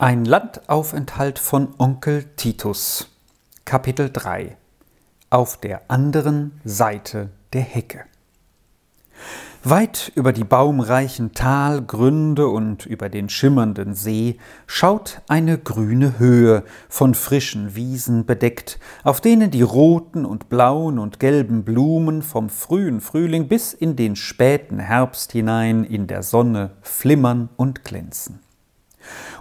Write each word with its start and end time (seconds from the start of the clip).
Ein 0.00 0.24
Landaufenthalt 0.24 1.40
von 1.40 1.74
Onkel 1.76 2.22
Titus. 2.36 3.08
Kapitel 3.64 4.10
3 4.12 4.56
Auf 5.28 5.56
der 5.56 5.90
anderen 5.90 6.60
Seite 6.64 7.30
der 7.52 7.62
Hecke. 7.62 8.04
Weit 9.64 10.12
über 10.14 10.32
die 10.32 10.44
baumreichen 10.44 11.32
Talgründe 11.32 12.46
und 12.46 12.86
über 12.86 13.08
den 13.08 13.28
schimmernden 13.28 13.94
See 13.94 14.38
schaut 14.68 15.20
eine 15.26 15.58
grüne 15.58 16.20
Höhe, 16.20 16.62
von 16.88 17.16
frischen 17.16 17.74
Wiesen 17.74 18.24
bedeckt, 18.24 18.78
auf 19.02 19.20
denen 19.20 19.50
die 19.50 19.62
roten 19.62 20.24
und 20.24 20.48
blauen 20.48 21.00
und 21.00 21.18
gelben 21.18 21.64
Blumen 21.64 22.22
vom 22.22 22.50
frühen 22.50 23.00
Frühling 23.00 23.48
bis 23.48 23.74
in 23.74 23.96
den 23.96 24.14
späten 24.14 24.78
Herbst 24.78 25.32
hinein 25.32 25.82
in 25.82 26.06
der 26.06 26.22
Sonne 26.22 26.70
flimmern 26.82 27.48
und 27.56 27.82
glänzen. 27.82 28.38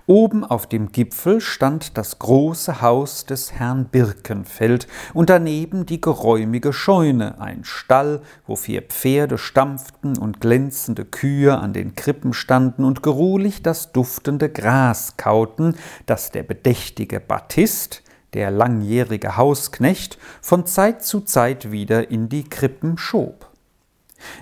Oben 0.05 0.45
auf 0.45 0.67
dem 0.67 0.91
Gipfel 0.91 1.41
stand 1.41 1.97
das 1.97 2.17
große 2.19 2.81
Haus 2.81 3.25
des 3.25 3.51
Herrn 3.51 3.85
Birkenfeld 3.85 4.87
und 5.13 5.29
daneben 5.29 5.85
die 5.85 5.99
geräumige 5.99 6.71
Scheune, 6.71 7.41
ein 7.41 7.63
Stall, 7.65 8.21
wo 8.45 8.55
vier 8.55 8.83
Pferde 8.83 9.37
stampften 9.37 10.17
und 10.17 10.39
glänzende 10.39 11.03
Kühe 11.03 11.57
an 11.57 11.73
den 11.73 11.95
Krippen 11.95 12.33
standen 12.33 12.85
und 12.85 13.03
geruhlich 13.03 13.63
das 13.63 13.91
duftende 13.91 14.49
Gras 14.49 15.15
kauten, 15.17 15.75
das 16.05 16.31
der 16.31 16.43
bedächtige 16.43 17.19
Baptist, 17.19 18.03
der 18.33 18.51
langjährige 18.51 19.35
Hausknecht, 19.35 20.17
von 20.41 20.65
Zeit 20.65 21.03
zu 21.03 21.21
Zeit 21.21 21.71
wieder 21.71 22.09
in 22.11 22.29
die 22.29 22.43
Krippen 22.43 22.97
schob. 22.97 23.46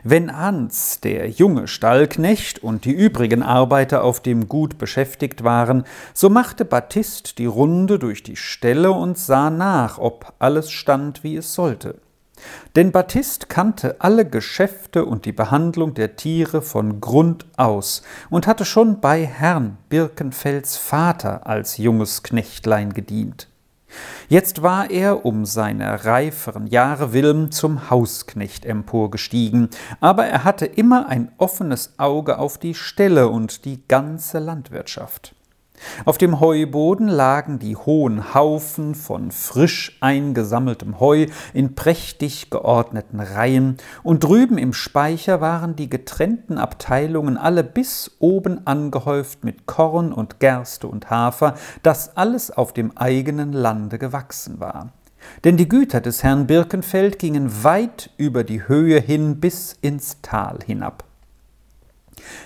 Wenn 0.04 0.36
Hans, 0.36 1.00
der 1.02 1.30
junge 1.30 1.68
Stallknecht 1.68 2.64
und 2.64 2.86
die 2.86 2.92
übrigen 2.92 3.44
Arbeiter 3.44 4.04
auf 4.04 4.20
dem 4.20 4.48
Gut 4.48 4.78
beschäftigt 4.78 5.44
waren, 5.44 5.84
so 6.14 6.30
machte 6.30 6.66
Baptist 6.66 7.38
die 7.38 7.46
Runde 7.46 8.00
durch 8.00 8.24
die 8.24 8.36
Ställe 8.36 8.92
und 8.92 9.18
sah 9.18 9.50
nach, 9.50 9.98
ob 9.98 10.34
alles 10.40 10.72
stand, 10.72 11.24
wie 11.24 11.36
es 11.36 11.54
sollte. 11.54 12.00
Denn 12.76 12.92
Baptist 12.92 13.50
kannte 13.50 13.96
alle 14.00 14.26
Geschäfte 14.28 15.06
und 15.06 15.26
die 15.26 15.32
Behandlung 15.32 15.94
der 15.94 16.16
Tiere 16.16 16.62
von 16.62 17.00
Grund 17.00 17.46
aus 17.56 18.04
und 18.30 18.48
hatte 18.48 18.66
schon 18.66 19.00
bei 19.00 19.26
Herrn 19.26 19.78
Birkenfelds 19.90 20.78
Vater 20.78 21.48
als 21.48 21.78
junges 21.78 22.24
Knechtlein 22.24 22.94
gedient. 22.94 23.48
Jetzt 24.28 24.62
war 24.62 24.90
er 24.90 25.26
um 25.26 25.46
seine 25.46 26.06
reiferen 26.06 26.68
Jahre 26.68 27.14
willen 27.14 27.52
zum 27.52 27.90
Hausknecht 27.90 28.66
emporgestiegen, 28.66 29.70
aber 30.00 30.26
er 30.26 30.44
hatte 30.44 30.66
immer 30.66 31.08
ein 31.08 31.32
offenes 31.38 31.94
Auge 31.98 32.40
auf 32.40 32.58
die 32.58 32.74
Ställe 32.74 33.28
und 33.28 33.66
die 33.66 33.88
ganze 33.88 34.40
Landwirtschaft. 34.40 35.36
Auf 36.06 36.18
dem 36.18 36.40
Heuboden 36.40 37.08
lagen 37.08 37.60
die 37.60 37.76
hohen 37.76 38.34
Haufen 38.34 38.96
von 38.96 39.32
frisch 39.32 39.98
eingesammeltem 40.02 41.00
Heu 41.00 41.28
in 41.54 41.76
prächtig 41.76 42.50
geordneten 42.50 43.20
Reihen, 43.20 43.78
und 44.04 44.24
drüben 44.24 44.58
im 44.58 44.74
Speicher 44.74 45.42
waren 45.42 45.76
die 45.76 45.90
getrennten 45.90 46.58
Abteilungen 46.58 47.38
alle 47.38 47.64
bis 47.64 48.16
oben 48.20 48.66
angehäuft 48.66 49.44
mit 49.44 49.66
Korn 49.66 50.12
und 50.12 50.40
Gerste 50.40 50.88
und 50.88 51.10
Hafer, 51.10 51.56
das 51.84 52.18
alles 52.18 52.52
auf 52.52 52.74
dem 52.74 52.96
eigenen 52.98 53.54
Lande 53.54 53.98
gewachsen 53.98 54.60
war. 54.60 54.94
Denn 55.44 55.58
die 55.58 55.68
Güter 55.68 56.02
des 56.02 56.24
Herrn 56.24 56.48
Birkenfeld 56.48 57.20
gingen 57.20 57.64
weit 57.64 58.12
über 58.18 58.44
die 58.44 58.68
Höhe 58.68 59.00
hin 59.00 59.40
bis 59.40 59.78
ins 59.82 60.22
Tal 60.22 60.60
hinab. 60.66 61.04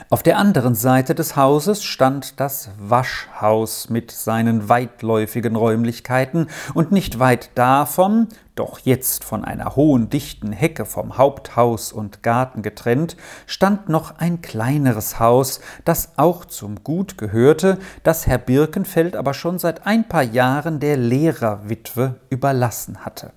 Auf 0.09 0.23
der 0.23 0.37
anderen 0.37 0.75
Seite 0.75 1.13
des 1.13 1.35
Hauses 1.35 1.83
stand 1.83 2.39
das 2.39 2.69
Waschhaus 2.79 3.89
mit 3.89 4.11
seinen 4.11 4.69
weitläufigen 4.69 5.55
Räumlichkeiten, 5.55 6.47
und 6.73 6.91
nicht 6.91 7.19
weit 7.19 7.51
davon, 7.55 8.27
doch 8.55 8.79
jetzt 8.79 9.23
von 9.23 9.45
einer 9.45 9.75
hohen 9.75 10.09
dichten 10.09 10.51
Hecke 10.51 10.85
vom 10.85 11.17
Haupthaus 11.17 11.91
und 11.93 12.23
Garten 12.23 12.61
getrennt, 12.61 13.15
stand 13.45 13.87
noch 13.87 14.17
ein 14.17 14.41
kleineres 14.41 15.19
Haus, 15.19 15.61
das 15.85 16.13
auch 16.17 16.43
zum 16.43 16.83
Gut 16.83 17.17
gehörte, 17.17 17.77
das 18.03 18.27
Herr 18.27 18.39
Birkenfeld 18.39 19.15
aber 19.15 19.33
schon 19.33 19.59
seit 19.59 19.85
ein 19.85 20.07
paar 20.07 20.23
Jahren 20.23 20.79
der 20.79 20.97
Lehrerwitwe 20.97 22.15
überlassen 22.29 23.05
hatte. 23.05 23.31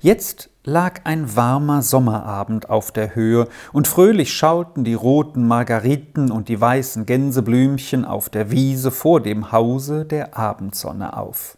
Jetzt 0.00 0.50
lag 0.66 1.00
ein 1.04 1.36
warmer 1.36 1.80
Sommerabend 1.80 2.68
auf 2.68 2.90
der 2.90 3.14
Höhe, 3.14 3.48
und 3.72 3.86
fröhlich 3.86 4.34
schauten 4.34 4.82
die 4.82 4.94
roten 4.94 5.46
Margariten 5.46 6.32
und 6.32 6.48
die 6.48 6.60
weißen 6.60 7.06
Gänseblümchen 7.06 8.04
auf 8.04 8.28
der 8.28 8.50
Wiese 8.50 8.90
vor 8.90 9.22
dem 9.22 9.52
Hause 9.52 10.04
der 10.04 10.36
Abendsonne 10.36 11.16
auf. 11.16 11.56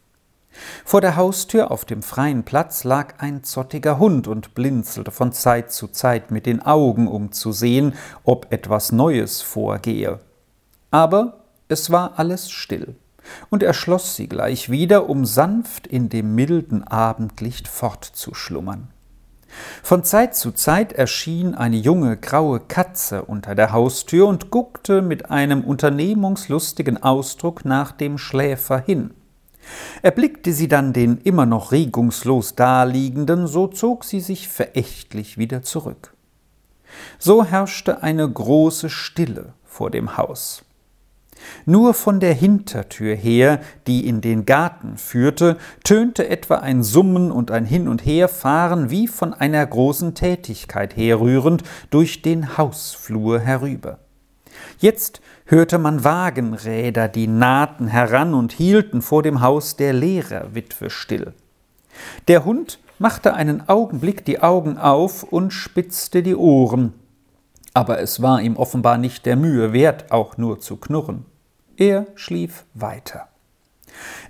Vor 0.84 1.00
der 1.00 1.16
Haustür 1.16 1.70
auf 1.70 1.86
dem 1.86 2.02
freien 2.02 2.44
Platz 2.44 2.84
lag 2.84 3.14
ein 3.18 3.44
zottiger 3.44 3.98
Hund 3.98 4.28
und 4.28 4.54
blinzelte 4.54 5.10
von 5.10 5.32
Zeit 5.32 5.72
zu 5.72 5.88
Zeit 5.88 6.30
mit 6.30 6.44
den 6.44 6.60
Augen, 6.60 7.08
um 7.08 7.32
zu 7.32 7.52
sehen, 7.52 7.94
ob 8.24 8.52
etwas 8.52 8.92
Neues 8.92 9.40
vorgehe. 9.40 10.20
Aber 10.90 11.44
es 11.68 11.90
war 11.90 12.18
alles 12.18 12.50
still 12.50 12.96
und 13.50 13.62
er 13.62 13.74
schloss 13.74 14.16
sie 14.16 14.28
gleich 14.28 14.70
wieder, 14.70 15.08
um 15.08 15.24
sanft 15.24 15.86
in 15.86 16.08
dem 16.08 16.34
milden 16.34 16.82
Abendlicht 16.84 17.68
fortzuschlummern. 17.68 18.88
Von 19.82 20.04
Zeit 20.04 20.34
zu 20.34 20.52
Zeit 20.52 20.92
erschien 20.92 21.54
eine 21.54 21.76
junge 21.76 22.16
graue 22.16 22.60
Katze 22.60 23.24
unter 23.24 23.54
der 23.54 23.72
Haustür 23.72 24.26
und 24.26 24.50
guckte 24.50 25.02
mit 25.02 25.30
einem 25.30 25.64
unternehmungslustigen 25.64 27.02
Ausdruck 27.02 27.64
nach 27.64 27.92
dem 27.92 28.18
Schläfer 28.18 28.78
hin. 28.78 29.14
Erblickte 30.02 30.52
sie 30.52 30.68
dann 30.68 30.92
den 30.92 31.18
immer 31.18 31.46
noch 31.46 31.72
regungslos 31.72 32.54
daliegenden, 32.54 33.46
so 33.46 33.66
zog 33.66 34.04
sie 34.04 34.20
sich 34.20 34.48
verächtlich 34.48 35.38
wieder 35.38 35.62
zurück. 35.62 36.14
So 37.18 37.44
herrschte 37.44 38.02
eine 38.02 38.28
große 38.28 38.88
Stille 38.88 39.52
vor 39.64 39.90
dem 39.90 40.16
Haus. 40.16 40.64
Nur 41.68 41.92
von 41.92 42.18
der 42.18 42.32
Hintertür 42.32 43.14
her, 43.14 43.60
die 43.86 44.08
in 44.08 44.22
den 44.22 44.46
Garten 44.46 44.96
führte, 44.96 45.58
tönte 45.84 46.26
etwa 46.26 46.54
ein 46.54 46.82
Summen 46.82 47.30
und 47.30 47.50
ein 47.50 47.66
Hin- 47.66 47.88
und 47.88 48.06
Herfahren 48.06 48.88
wie 48.88 49.06
von 49.06 49.34
einer 49.34 49.66
großen 49.66 50.14
Tätigkeit 50.14 50.96
herrührend 50.96 51.62
durch 51.90 52.22
den 52.22 52.56
Hausflur 52.56 53.40
herüber. 53.40 53.98
Jetzt 54.78 55.20
hörte 55.44 55.76
man 55.76 56.04
Wagenräder, 56.04 57.06
die 57.06 57.26
nahten 57.26 57.86
heran 57.86 58.32
und 58.32 58.52
hielten 58.52 59.02
vor 59.02 59.22
dem 59.22 59.42
Haus 59.42 59.76
der 59.76 59.92
Lehrerwitwe 59.92 60.88
still. 60.88 61.34
Der 62.28 62.46
Hund 62.46 62.78
machte 62.98 63.34
einen 63.34 63.68
Augenblick 63.68 64.24
die 64.24 64.40
Augen 64.40 64.78
auf 64.78 65.22
und 65.22 65.52
spitzte 65.52 66.22
die 66.22 66.34
Ohren, 66.34 66.94
aber 67.74 68.00
es 68.00 68.22
war 68.22 68.40
ihm 68.40 68.56
offenbar 68.56 68.96
nicht 68.96 69.26
der 69.26 69.36
Mühe 69.36 69.74
wert, 69.74 70.10
auch 70.10 70.38
nur 70.38 70.60
zu 70.60 70.78
knurren. 70.78 71.26
Er 71.80 72.08
schlief 72.16 72.64
weiter. 72.74 73.28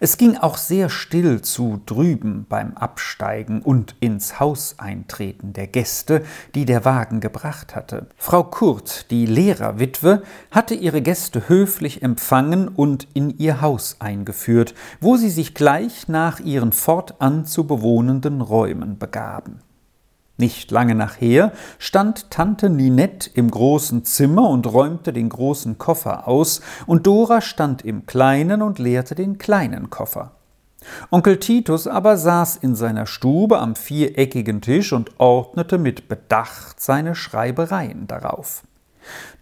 Es 0.00 0.18
ging 0.18 0.36
auch 0.36 0.58
sehr 0.58 0.90
still 0.90 1.40
zu 1.40 1.80
drüben 1.86 2.44
beim 2.46 2.76
Absteigen 2.76 3.62
und 3.62 3.96
ins 4.00 4.38
Haus 4.38 4.74
eintreten 4.78 5.54
der 5.54 5.66
Gäste, 5.66 6.24
die 6.54 6.66
der 6.66 6.84
Wagen 6.84 7.20
gebracht 7.20 7.74
hatte. 7.74 8.08
Frau 8.18 8.44
Kurt, 8.44 9.10
die 9.10 9.24
Lehrerwitwe, 9.24 10.22
hatte 10.50 10.74
ihre 10.74 11.00
Gäste 11.00 11.48
höflich 11.48 12.02
empfangen 12.02 12.68
und 12.68 13.08
in 13.14 13.38
ihr 13.38 13.62
Haus 13.62 13.96
eingeführt, 13.98 14.74
wo 15.00 15.16
sie 15.16 15.30
sich 15.30 15.54
gleich 15.54 16.06
nach 16.06 16.40
ihren 16.40 16.72
fortan 16.72 17.46
zu 17.46 17.66
bewohnenden 17.66 18.42
Räumen 18.42 18.98
begaben. 18.98 19.60
Nicht 20.40 20.70
lange 20.70 20.94
nachher 20.94 21.52
stand 21.78 22.30
Tante 22.30 22.70
Ninette 22.70 23.28
im 23.34 23.50
großen 23.50 24.04
Zimmer 24.04 24.48
und 24.48 24.72
räumte 24.72 25.12
den 25.12 25.28
großen 25.28 25.78
Koffer 25.78 26.28
aus, 26.28 26.60
und 26.86 27.08
Dora 27.08 27.40
stand 27.40 27.84
im 27.84 28.06
kleinen 28.06 28.62
und 28.62 28.78
leerte 28.78 29.16
den 29.16 29.38
kleinen 29.38 29.90
Koffer. 29.90 30.30
Onkel 31.10 31.38
Titus 31.40 31.88
aber 31.88 32.16
saß 32.16 32.56
in 32.56 32.76
seiner 32.76 33.06
Stube 33.06 33.58
am 33.58 33.74
viereckigen 33.74 34.60
Tisch 34.60 34.92
und 34.92 35.18
ordnete 35.18 35.76
mit 35.76 36.08
Bedacht 36.08 36.80
seine 36.80 37.16
Schreibereien 37.16 38.06
darauf. 38.06 38.62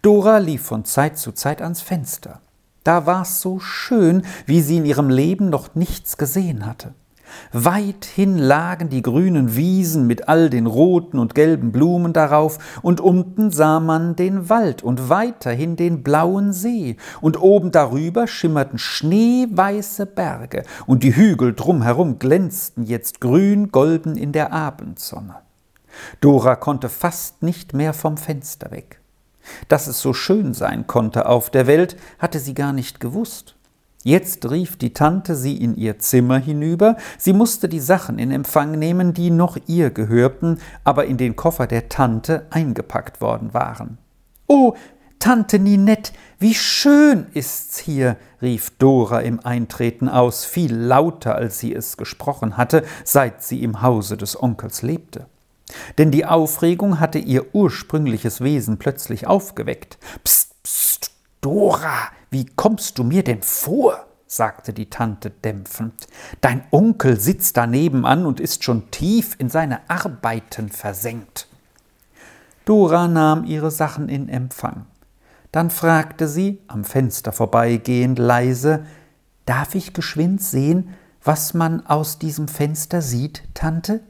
Dora 0.01 0.39
lief 0.39 0.63
von 0.63 0.83
Zeit 0.83 1.19
zu 1.19 1.31
Zeit 1.31 1.61
ans 1.61 1.81
Fenster. 1.81 2.41
Da 2.83 3.05
war's 3.05 3.39
so 3.39 3.59
schön, 3.59 4.23
wie 4.47 4.61
sie 4.61 4.77
in 4.77 4.85
ihrem 4.85 5.11
Leben 5.11 5.49
noch 5.49 5.75
nichts 5.75 6.17
gesehen 6.17 6.65
hatte. 6.65 6.95
Weithin 7.51 8.37
lagen 8.37 8.89
die 8.89 9.01
grünen 9.01 9.55
Wiesen 9.55 10.07
mit 10.07 10.27
all 10.27 10.49
den 10.49 10.65
roten 10.65 11.19
und 11.19 11.35
gelben 11.35 11.71
Blumen 11.71 12.13
darauf, 12.13 12.57
und 12.81 13.01
unten 13.01 13.51
sah 13.51 13.79
man 13.79 14.15
den 14.15 14.49
Wald 14.49 14.83
und 14.83 15.09
weiterhin 15.09 15.75
den 15.75 16.03
blauen 16.03 16.53
See, 16.53 16.97
und 17.21 17.41
oben 17.41 17.71
darüber 17.71 18.27
schimmerten 18.27 18.79
schneeweiße 18.79 20.05
Berge, 20.05 20.63
und 20.85 21.03
die 21.03 21.15
Hügel 21.15 21.53
drumherum 21.53 22.19
glänzten 22.19 22.83
jetzt 22.83 23.21
grün-golden 23.21 24.15
in 24.15 24.31
der 24.31 24.53
Abendsonne. 24.53 25.35
Dora 26.21 26.55
konnte 26.55 26.89
fast 26.89 27.43
nicht 27.43 27.73
mehr 27.73 27.93
vom 27.93 28.17
Fenster 28.17 28.71
weg. 28.71 28.99
Dass 29.67 29.87
es 29.87 30.01
so 30.01 30.13
schön 30.13 30.53
sein 30.53 30.87
konnte 30.87 31.25
auf 31.27 31.49
der 31.49 31.67
Welt, 31.67 31.97
hatte 32.19 32.39
sie 32.39 32.53
gar 32.53 32.73
nicht 32.73 32.99
gewusst. 32.99 33.56
Jetzt 34.07 34.49
rief 34.49 34.77
die 34.77 34.93
Tante 34.93 35.35
sie 35.35 35.57
in 35.57 35.75
ihr 35.75 35.99
Zimmer 35.99 36.37
hinüber, 36.37 36.95
sie 37.17 37.33
musste 37.33 37.67
die 37.67 37.81
Sachen 37.81 38.19
in 38.19 38.31
Empfang 38.31 38.71
nehmen, 38.71 39.13
die 39.13 39.29
noch 39.29 39.57
ihr 39.67 39.89
gehörten, 39.89 40.59
aber 40.85 41.07
in 41.07 41.17
den 41.17 41.35
Koffer 41.35 41.67
der 41.67 41.89
Tante 41.89 42.45
eingepackt 42.49 43.19
worden 43.19 43.53
waren. 43.53 43.97
Oh, 44.47 44.75
Tante 45.19 45.59
Ninette, 45.59 46.13
wie 46.39 46.53
schön 46.53 47.27
ist's 47.33 47.79
hier, 47.79 48.15
rief 48.41 48.69
Dora 48.79 49.19
im 49.19 49.41
Eintreten 49.41 50.07
aus, 50.07 50.45
viel 50.45 50.73
lauter, 50.73 51.35
als 51.35 51.59
sie 51.59 51.75
es 51.75 51.97
gesprochen 51.97 52.55
hatte, 52.55 52.85
seit 53.03 53.43
sie 53.43 53.61
im 53.61 53.81
Hause 53.81 54.15
des 54.15 54.41
Onkels 54.41 54.83
lebte. 54.83 55.25
Denn 55.97 56.11
die 56.11 56.25
Aufregung 56.25 57.01
hatte 57.01 57.19
ihr 57.19 57.53
ursprüngliches 57.53 58.39
Wesen 58.39 58.77
plötzlich 58.77 59.27
aufgeweckt. 59.27 59.97
Psst, 60.23 60.63
psst, 60.63 61.06
Dora, 61.41 62.09
wie 62.29 62.45
kommst 62.45 62.97
du 62.97 63.03
mir 63.03 63.23
denn 63.23 63.41
vor? 63.41 64.05
sagte 64.27 64.73
die 64.73 64.89
Tante 64.89 65.29
dämpfend. 65.29 66.07
Dein 66.41 66.63
Onkel 66.71 67.19
sitzt 67.19 67.55
da 67.55 67.65
nebenan 67.65 68.25
und 68.25 68.39
ist 68.39 68.63
schon 68.63 68.91
tief 68.91 69.35
in 69.39 69.49
seine 69.49 69.89
Arbeiten 69.89 70.69
versenkt. 70.69 71.47
Dora 72.65 73.07
nahm 73.07 73.45
ihre 73.45 73.71
Sachen 73.71 74.09
in 74.09 74.27
Empfang. 74.27 74.85
Dann 75.53 75.69
fragte 75.69 76.27
sie, 76.27 76.61
am 76.67 76.83
Fenster 76.83 77.31
vorbeigehend, 77.31 78.19
leise 78.19 78.85
Darf 79.45 79.75
ich 79.75 79.93
geschwind 79.93 80.41
sehen, 80.41 80.93
was 81.23 81.53
man 81.53 81.85
aus 81.85 82.19
diesem 82.19 82.49
Fenster 82.49 83.01
sieht, 83.01 83.43
Tante? 83.53 84.01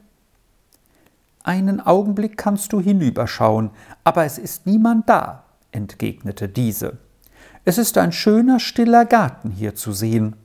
Einen 1.44 1.80
Augenblick 1.80 2.36
kannst 2.36 2.72
du 2.72 2.80
hinüberschauen, 2.80 3.70
aber 4.02 4.24
es 4.24 4.36
ist 4.36 4.66
niemand 4.66 5.08
da, 5.08 5.44
entgegnete 5.70 6.48
diese. 6.48 6.98
Es 7.68 7.76
ist 7.76 7.98
ein 7.98 8.12
schöner, 8.12 8.60
stiller 8.60 9.04
Garten 9.04 9.50
hier 9.50 9.74
zu 9.74 9.92
sehen. 9.92 10.36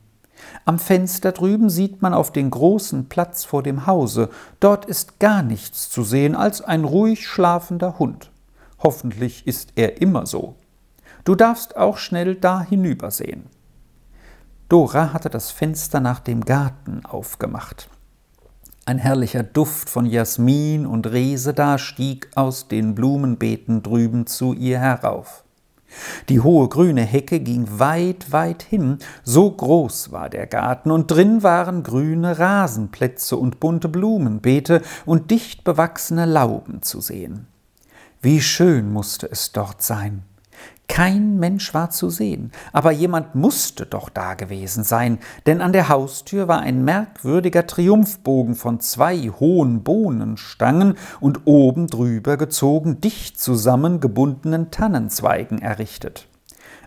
Am 0.66 0.78
Fenster 0.78 1.31
drüben 1.31 1.70
sieht 1.70 2.02
man 2.02 2.14
auf 2.14 2.34
den 2.34 2.52
großen 2.52 3.08
Platz 3.08 3.46
vor 3.46 3.64
dem 3.64 3.88
Hause. 3.88 4.30
Dort 4.60 4.84
ist 4.84 5.22
gar 5.22 5.42
nichts 5.42 5.90
zu 5.90 6.04
sehen 6.04 6.36
als 6.36 6.60
ein 6.62 6.84
ruhig 6.84 7.25
schlafender 7.25 7.98
Hund. 7.98 8.30
Hoffentlich 8.78 9.48
ist 9.48 9.72
er 9.75 10.02
immer 10.02 10.25
so. 10.25 10.56
Du 11.24 11.36
darfst 11.36 11.78
auch 11.78 11.98
schnell 11.98 12.36
da 12.36 12.62
hinübersehen. 12.62 13.46
Dora 14.68 15.14
hatte 15.14 15.30
das 15.30 15.50
Fenster 15.50 16.02
nach 16.02 16.20
dem 16.20 16.44
Garten 16.44 17.06
aufgemacht. 17.06 17.88
Ein 18.84 18.98
herrlicher 18.98 19.44
Duft 19.44 19.90
von 19.90 20.06
Jasmin 20.06 20.86
und 20.86 21.08
Reseda 21.08 21.78
stieg 21.78 22.31
aus 22.36 22.68
den 22.68 22.96
Blumenbeeten 22.96 23.81
drüben 23.81 24.28
zu 24.28 24.52
ihr 24.52 24.80
herauf. 24.80 25.46
Die 26.30 26.40
hohe 26.40 26.69
grüne 26.69 27.01
Hecke 27.01 27.40
ging 27.40 27.68
weit, 27.80 28.31
weit 28.31 28.63
hin, 28.63 28.98
so 29.24 29.51
groß 29.51 30.12
war 30.12 30.30
der 30.30 30.48
Garten, 30.48 30.92
und 30.92 31.12
drin 31.12 31.44
waren 31.44 31.84
grüne 31.84 32.40
Rasenplätze 32.40 33.38
und 33.38 33.60
bunte 33.60 33.90
Blumenbeete 33.90 34.81
und 35.06 35.31
dicht 35.31 35.63
bewachsene 35.63 36.25
Lauben 36.25 36.81
zu 36.81 37.01
sehen. 37.01 37.48
Wie 38.22 38.42
schön 38.42 38.92
musste 38.92 39.30
es 39.30 39.51
dort 39.51 39.81
sein. 39.81 40.24
Kein 40.88 41.40
Mensch 41.40 41.74
war 41.74 41.90
zu 41.90 42.10
sehen, 42.10 42.52
aber 42.72 42.92
jemand 42.92 43.36
musste 43.36 43.86
doch 43.86 44.10
da 44.10 44.36
gewesen 44.36 44.84
sein, 44.84 45.18
denn 45.46 45.62
an 45.62 45.74
der 45.74 45.90
Haustür 45.90 46.48
war 46.48 46.60
ein 46.60 46.84
merkwürdiger 46.84 47.66
Triumphbogen 47.66 48.56
von 48.56 48.80
zwei 48.80 49.18
hohen 49.18 49.84
Bohnenstangen 49.84 50.96
und 51.20 51.42
oben 51.46 51.88
drüber 51.88 52.38
gezogen 52.38 53.02
dicht 53.02 53.40
zusammengebundenen 53.40 54.72
Tannenzweigen 54.72 55.60
errichtet. 55.60 56.28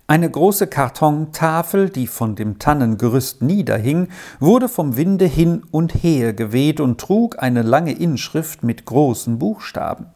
Eine 0.09 0.31
große 0.31 0.69
Kartontafel, 0.69 1.91
die 1.91 2.07
von 2.07 2.37
dem 2.37 2.61
Tannengerüst 2.61 3.43
niederhing, 3.43 4.09
wurde 4.39 4.69
vom 4.69 4.97
Winde 4.97 5.25
hin 5.25 5.65
und 5.73 6.01
her 6.01 6.33
geweht 6.33 6.79
und 6.79 7.01
trug 7.01 7.43
eine 7.43 7.63
lange 7.63 7.93
Inschrift 7.93 8.63
mit 8.63 8.85
großen 8.85 9.41
Buchstaben. 9.41 10.07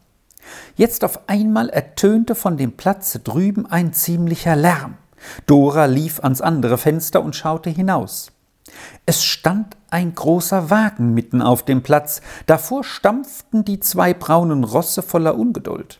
Jetzt 0.75 1.03
auf 1.03 1.29
einmal 1.29 1.69
ertönte 1.69 2.35
von 2.35 2.57
dem 2.57 2.73
Platze 2.73 3.19
drüben 3.19 3.65
ein 3.65 3.93
ziemlicher 3.93 4.55
Lärm. 4.55 4.97
Dora 5.45 5.85
lief 5.85 6.19
ans 6.21 6.41
andere 6.41 6.77
Fenster 6.77 7.21
und 7.21 7.35
schaute 7.35 7.69
hinaus. 7.69 8.31
Es 9.05 9.23
stand 9.23 9.77
ein 9.89 10.15
großer 10.15 10.69
Wagen 10.69 11.13
mitten 11.13 11.41
auf 11.41 11.63
dem 11.63 11.83
Platz, 11.83 12.21
davor 12.45 12.83
stampften 12.83 13.65
die 13.65 13.79
zwei 13.79 14.13
braunen 14.13 14.63
Rosse 14.63 15.01
voller 15.01 15.37
Ungeduld. 15.37 15.99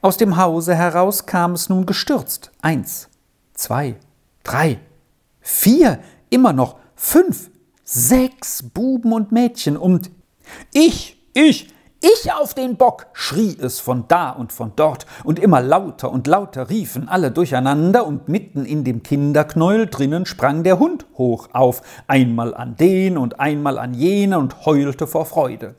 Aus 0.00 0.16
dem 0.16 0.36
Hause 0.36 0.74
heraus 0.74 1.26
kam 1.26 1.52
es 1.52 1.68
nun 1.68 1.86
gestürzt. 1.86 2.52
Eins, 2.62 3.08
zwei, 3.54 3.96
drei, 4.44 4.80
vier, 5.40 5.98
immer 6.30 6.52
noch 6.52 6.76
fünf, 6.94 7.50
sechs 7.84 8.62
Buben 8.62 9.12
und 9.12 9.32
Mädchen 9.32 9.76
und 9.76 10.10
ich, 10.72 11.18
ich, 11.34 11.73
ich 12.04 12.32
auf 12.32 12.52
den 12.52 12.76
Bock! 12.76 13.06
schrie 13.14 13.56
es 13.58 13.80
von 13.80 14.04
da 14.08 14.30
und 14.30 14.52
von 14.52 14.72
dort, 14.76 15.06
und 15.24 15.38
immer 15.38 15.62
lauter 15.62 16.12
und 16.12 16.26
lauter 16.26 16.68
riefen 16.68 17.08
alle 17.08 17.30
durcheinander, 17.30 18.06
und 18.06 18.28
mitten 18.28 18.66
in 18.66 18.84
dem 18.84 19.02
Kinderknäuel 19.02 19.86
drinnen 19.86 20.26
sprang 20.26 20.64
der 20.64 20.78
Hund 20.78 21.06
hoch 21.16 21.48
auf, 21.52 21.80
einmal 22.06 22.54
an 22.54 22.76
den 22.76 23.16
und 23.16 23.40
einmal 23.40 23.78
an 23.78 23.94
jene 23.94 24.38
und 24.38 24.66
heulte 24.66 25.06
vor 25.06 25.24
Freude. 25.24 25.76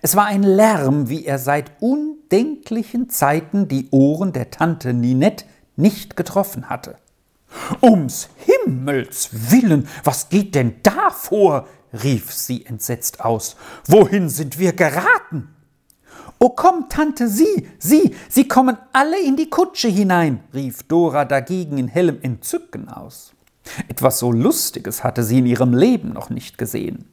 Es 0.00 0.14
war 0.14 0.26
ein 0.26 0.44
Lärm, 0.44 1.08
wie 1.08 1.24
er 1.24 1.38
seit 1.38 1.72
undenklichen 1.80 3.10
Zeiten 3.10 3.66
die 3.66 3.88
Ohren 3.90 4.32
der 4.32 4.50
Tante 4.50 4.94
Ninette 4.94 5.44
nicht 5.76 6.16
getroffen 6.16 6.70
hatte. 6.70 6.96
Ums 7.82 8.28
Himmels 8.36 9.30
willen, 9.50 9.88
was 10.04 10.28
geht 10.28 10.54
denn 10.54 10.76
da 10.82 11.10
vor? 11.10 11.66
rief 11.92 12.32
sie 12.32 12.66
entsetzt 12.66 13.24
aus. 13.24 13.56
Wohin 13.86 14.28
sind 14.28 14.58
wir 14.58 14.72
geraten? 14.72 15.54
Oh 16.46 16.50
komm, 16.50 16.90
Tante, 16.90 17.26
Sie, 17.26 17.66
Sie, 17.78 18.14
Sie 18.28 18.46
kommen 18.46 18.76
alle 18.92 19.18
in 19.18 19.34
die 19.34 19.48
Kutsche 19.48 19.88
hinein, 19.88 20.40
rief 20.52 20.82
Dora 20.82 21.24
dagegen 21.24 21.78
in 21.78 21.88
hellem 21.88 22.18
Entzücken 22.20 22.90
aus. 22.90 23.32
Etwas 23.88 24.18
so 24.18 24.30
Lustiges 24.30 25.02
hatte 25.02 25.22
sie 25.22 25.38
in 25.38 25.46
ihrem 25.46 25.72
Leben 25.72 26.12
noch 26.12 26.28
nicht 26.28 26.58
gesehen. 26.58 27.06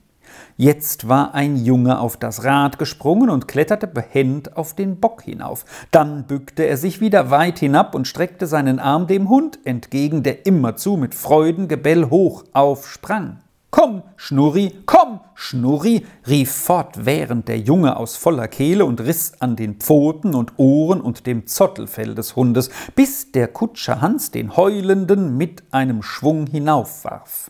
Jetzt 0.57 1.07
war 1.07 1.33
ein 1.33 1.55
Junge 1.55 2.01
auf 2.01 2.17
das 2.17 2.43
Rad 2.43 2.77
gesprungen 2.77 3.29
und 3.29 3.47
kletterte 3.47 3.87
behend 3.87 4.57
auf 4.57 4.75
den 4.75 4.99
Bock 4.99 5.21
hinauf. 5.21 5.63
Dann 5.91 6.27
bückte 6.27 6.63
er 6.63 6.75
sich 6.75 6.99
wieder 6.99 7.31
weit 7.31 7.59
hinab 7.59 7.95
und 7.95 8.09
streckte 8.09 8.47
seinen 8.47 8.79
Arm 8.79 9.07
dem 9.07 9.29
Hund 9.29 9.59
entgegen, 9.63 10.23
der 10.23 10.45
immerzu 10.45 10.97
mit 10.97 11.15
Freudengebell 11.15 12.09
hoch 12.09 12.43
aufsprang. 12.51 13.37
Komm, 13.71 14.03
Schnurri, 14.17 14.73
komm, 14.85 15.21
Schnurri, 15.33 16.05
rief 16.27 16.51
fortwährend 16.51 17.47
der 17.47 17.57
Junge 17.57 17.95
aus 17.95 18.17
voller 18.17 18.49
Kehle 18.49 18.83
und 18.83 18.99
riß 18.99 19.35
an 19.39 19.55
den 19.55 19.75
Pfoten 19.75 20.35
und 20.35 20.51
Ohren 20.57 20.99
und 20.99 21.25
dem 21.25 21.47
Zottelfell 21.47 22.13
des 22.13 22.35
Hundes, 22.35 22.69
bis 22.95 23.31
der 23.31 23.47
Kutscher 23.47 24.01
Hans 24.01 24.29
den 24.29 24.57
Heulenden 24.57 25.37
mit 25.37 25.63
einem 25.71 26.03
Schwung 26.03 26.47
hinaufwarf. 26.47 27.49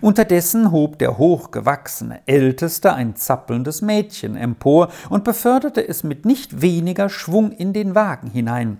Unterdessen 0.00 0.72
hob 0.72 0.98
der 0.98 1.18
hochgewachsene 1.18 2.22
Älteste 2.24 2.94
ein 2.94 3.14
zappelndes 3.14 3.82
Mädchen 3.82 4.36
empor 4.36 4.88
und 5.10 5.22
beförderte 5.22 5.86
es 5.86 6.02
mit 6.02 6.24
nicht 6.24 6.62
weniger 6.62 7.10
Schwung 7.10 7.52
in 7.52 7.74
den 7.74 7.94
Wagen 7.94 8.30
hinein. 8.30 8.78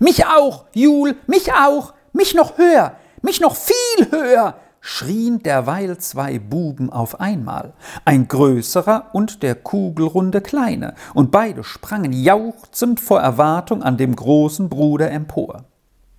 Mich 0.00 0.24
auch, 0.26 0.64
Jul, 0.72 1.14
mich 1.26 1.52
auch, 1.52 1.92
mich 2.14 2.34
noch 2.34 2.56
höher, 2.56 2.96
mich 3.20 3.40
noch 3.40 3.54
viel 3.54 4.10
höher, 4.10 4.54
schrien 4.86 5.42
derweil 5.42 5.98
zwei 5.98 6.38
Buben 6.38 6.90
auf 6.90 7.18
einmal, 7.18 7.74
ein 8.04 8.28
größerer 8.28 9.10
und 9.12 9.42
der 9.42 9.56
kugelrunde 9.56 10.40
kleine, 10.40 10.94
und 11.12 11.32
beide 11.32 11.64
sprangen 11.64 12.12
jauchzend 12.12 13.00
vor 13.00 13.20
Erwartung 13.20 13.82
an 13.82 13.96
dem 13.96 14.14
großen 14.14 14.68
Bruder 14.68 15.10
empor. 15.10 15.64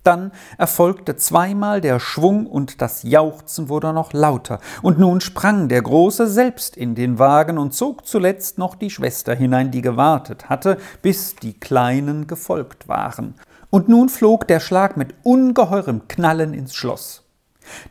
Dann 0.04 0.32
erfolgte 0.58 1.16
zweimal 1.16 1.80
der 1.80 1.98
Schwung 1.98 2.46
und 2.46 2.82
das 2.82 3.04
Jauchzen 3.04 3.70
wurde 3.70 3.94
noch 3.94 4.12
lauter, 4.12 4.60
und 4.82 4.98
nun 4.98 5.22
sprang 5.22 5.68
der 5.68 5.80
Große 5.80 6.26
selbst 6.26 6.76
in 6.76 6.94
den 6.94 7.18
Wagen 7.18 7.56
und 7.56 7.72
zog 7.72 8.06
zuletzt 8.06 8.58
noch 8.58 8.74
die 8.74 8.90
Schwester 8.90 9.34
hinein, 9.34 9.70
die 9.70 9.82
gewartet 9.82 10.50
hatte, 10.50 10.76
bis 11.00 11.36
die 11.36 11.58
Kleinen 11.58 12.26
gefolgt 12.26 12.86
waren. 12.86 13.34
Und 13.70 13.88
nun 13.88 14.10
flog 14.10 14.46
der 14.46 14.60
Schlag 14.60 14.98
mit 14.98 15.14
ungeheurem 15.22 16.06
Knallen 16.06 16.52
ins 16.52 16.74
Schloss 16.74 17.27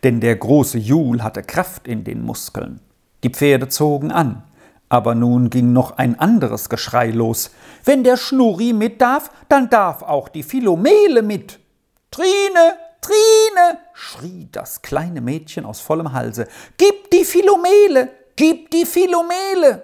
denn 0.04 0.20
der 0.20 0.36
große 0.36 0.78
Jul 0.78 1.24
hatte 1.24 1.44
Kraft 1.44 1.88
in 1.88 2.04
den 2.04 2.24
Muskeln. 2.24 2.80
Die 3.24 3.30
Pferde 3.30 3.68
zogen 3.68 4.12
an, 4.12 4.44
aber 4.90 5.16
nun 5.16 5.50
ging 5.50 5.74
noch 5.74 5.98
ein 5.98 6.20
anderes 6.20 6.70
Geschrei 6.70 7.10
los. 7.10 7.52
Wenn 7.84 8.04
der 8.04 8.18
Schnurri 8.18 8.74
mit 8.74 9.02
darf, 9.02 9.32
dann 9.50 9.70
darf 9.70 10.02
auch 10.02 10.30
die 10.30 10.44
Philomele 10.44 11.22
mit. 11.22 11.60
Trine, 12.12 12.78
Trine, 13.02 13.80
schrie 13.94 14.48
das 14.52 14.82
kleine 14.82 15.22
Mädchen 15.22 15.66
aus 15.66 15.82
vollem 15.82 16.14
Halse. 16.14 16.48
Gib 16.78 17.12
die 17.12 17.26
Philomele, 17.26 18.10
gib 18.36 18.72
die 18.72 18.86
Philomele. 18.86 19.82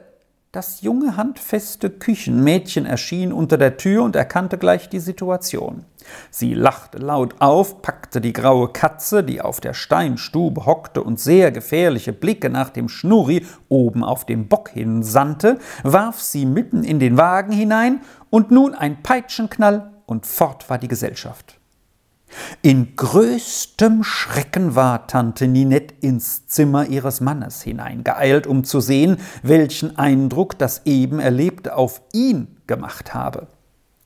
Das 0.54 0.82
junge, 0.82 1.18
handfeste 1.18 1.90
Küchenmädchen 1.90 2.86
erschien 2.86 3.34
unter 3.34 3.58
der 3.58 3.78
Tür 3.78 4.04
und 4.04 4.16
erkannte 4.16 4.60
gleich 4.60 4.88
die 4.88 5.00
Situation. 5.00 5.84
Sie 6.30 6.54
lachte 6.54 7.00
laut 7.00 7.42
auf, 7.42 7.82
packte 7.82 8.22
die 8.22 8.34
graue 8.34 8.68
Katze, 8.68 9.24
die 9.24 9.42
auf 9.42 9.62
der 9.62 9.74
Steinstube 9.74 10.68
hockte 10.68 11.02
und 11.02 11.20
sehr 11.20 11.52
gefährliche 11.52 12.14
Blicke 12.14 12.52
nach 12.52 12.70
dem 12.70 12.88
Schnurri 12.88 13.48
oben 13.68 14.04
auf 14.04 14.28
dem 14.28 14.48
Bock 14.48 14.70
hin 14.70 15.02
sandte, 15.02 15.58
warf 15.82 16.22
sie 16.22 16.46
mitten 16.46 16.84
in 16.84 17.00
den 17.00 17.18
Wagen 17.18 17.52
hinein 17.52 18.02
und 18.30 18.52
nun 18.52 18.76
ein 18.76 19.02
Peitschenknall 19.02 19.92
und 20.06 20.28
fort 20.28 20.70
war 20.70 20.78
die 20.78 20.88
Gesellschaft. 20.88 21.58
In 22.62 22.96
größtem 22.96 24.04
Schrecken 24.04 24.76
war 24.76 25.08
Tante 25.08 25.48
Ninette 25.48 25.94
ins 26.02 26.48
Zimmer 26.48 26.88
ihres 26.88 27.22
Mannes 27.22 27.62
hineingeeilt, 27.62 28.48
um 28.48 28.64
zu 28.64 28.80
sehen, 28.80 29.18
welchen 29.42 29.98
Eindruck 29.98 30.58
das 30.58 30.82
eben 30.86 31.20
Erlebte 31.20 31.76
auf 31.76 32.02
ihn 32.14 32.48
gemacht 32.68 33.14
habe. 33.14 33.48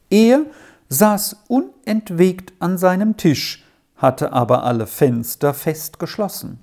Er 0.09 0.41
saß 0.89 1.43
unentwegt 1.47 2.53
an 2.59 2.77
seinem 2.77 3.17
Tisch, 3.17 3.65
hatte 3.95 4.33
aber 4.33 4.63
alle 4.63 4.87
Fenster 4.87 5.53
fest 5.53 5.99
geschlossen. 5.99 6.59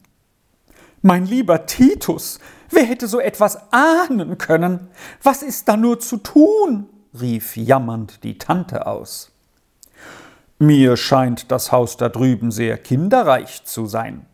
Mein 1.02 1.26
lieber 1.26 1.66
Titus, 1.66 2.38
wer 2.70 2.84
hätte 2.84 3.08
so 3.08 3.20
etwas 3.20 3.58
ahnen 3.72 4.38
können? 4.38 4.88
Was 5.22 5.42
ist 5.42 5.68
da 5.68 5.76
nur 5.76 6.00
zu 6.00 6.16
tun? 6.16 6.88
rief 7.20 7.56
jammernd 7.56 8.24
die 8.24 8.38
Tante 8.38 8.86
aus. 8.86 9.33
Mir 10.64 10.96
scheint 10.96 11.50
das 11.50 11.72
Haus 11.72 11.98
da 11.98 12.08
drüben 12.08 12.50
sehr 12.50 12.78
kinderreich 12.78 13.66
zu 13.66 13.84
sein. 13.84 14.24